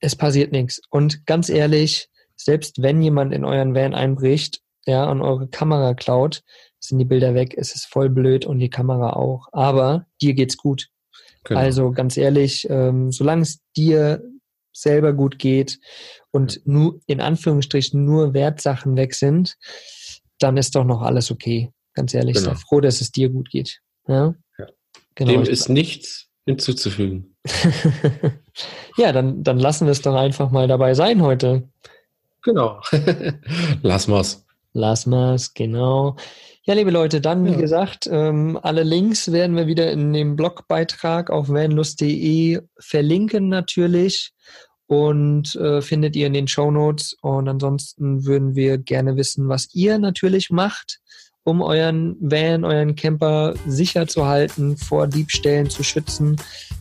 [0.00, 0.80] Es passiert nichts.
[0.90, 6.42] Und ganz ehrlich, selbst wenn jemand in euren Van einbricht, ja, und eure Kamera klaut,
[6.80, 9.48] sind die Bilder weg, es ist voll blöd und die Kamera auch.
[9.52, 10.88] Aber dir geht's gut.
[11.44, 11.60] Genau.
[11.60, 14.22] Also ganz ehrlich, ähm, solange es dir
[14.72, 15.80] selber gut geht
[16.30, 19.56] und nur in Anführungsstrichen nur Wertsachen weg sind,
[20.38, 21.72] dann ist doch noch alles okay.
[21.94, 22.50] Ganz ehrlich, genau.
[22.50, 23.80] sei froh, dass es dir gut geht.
[24.06, 24.34] Ja?
[24.58, 24.66] ja.
[25.16, 25.32] Genau.
[25.32, 27.36] Dem ist nichts hinzuzufügen.
[28.96, 31.68] ja, dann, dann lassen wir es doch einfach mal dabei sein heute.
[32.42, 32.80] Genau.
[33.82, 34.46] Lass mal's.
[34.72, 36.16] Lass mal's, genau.
[36.62, 37.58] Ja, liebe Leute, dann wie ja.
[37.58, 44.32] gesagt, ähm, alle Links werden wir wieder in dem Blogbeitrag auf vanlust.de verlinken natürlich
[44.86, 47.14] und äh, findet ihr in den Show Notes.
[47.20, 51.00] Und ansonsten würden wir gerne wissen, was ihr natürlich macht,
[51.48, 56.36] um euren Van, euren Camper sicher zu halten, vor Diebstählen zu schützen,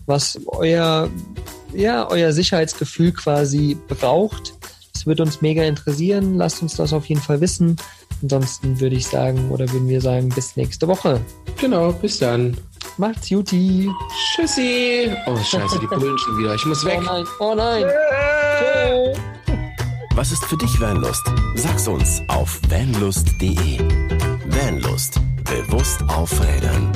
[0.06, 1.10] was euer,
[1.74, 4.54] ja, euer Sicherheitsgefühl quasi braucht.
[4.94, 6.36] Das würde uns mega interessieren.
[6.36, 7.78] Lasst uns das auf jeden Fall wissen.
[8.22, 11.22] Ansonsten würde ich sagen, oder würden wir sagen, bis nächste Woche.
[11.60, 12.58] Genau, bis dann.
[12.98, 13.90] Macht's Juti.
[14.36, 15.12] Tschüssi.
[15.28, 16.56] Oh, scheiße, die Bullen schon wieder.
[16.56, 17.00] Ich muss weg.
[17.00, 17.84] Oh nein, oh nein.
[17.84, 19.14] Yeah.
[20.18, 21.22] Was ist für dich Vanlust?
[21.54, 24.07] Sag's uns auf vanlust.de.
[24.58, 25.22] Vanlust.
[25.44, 26.92] Bewusst aufrädern.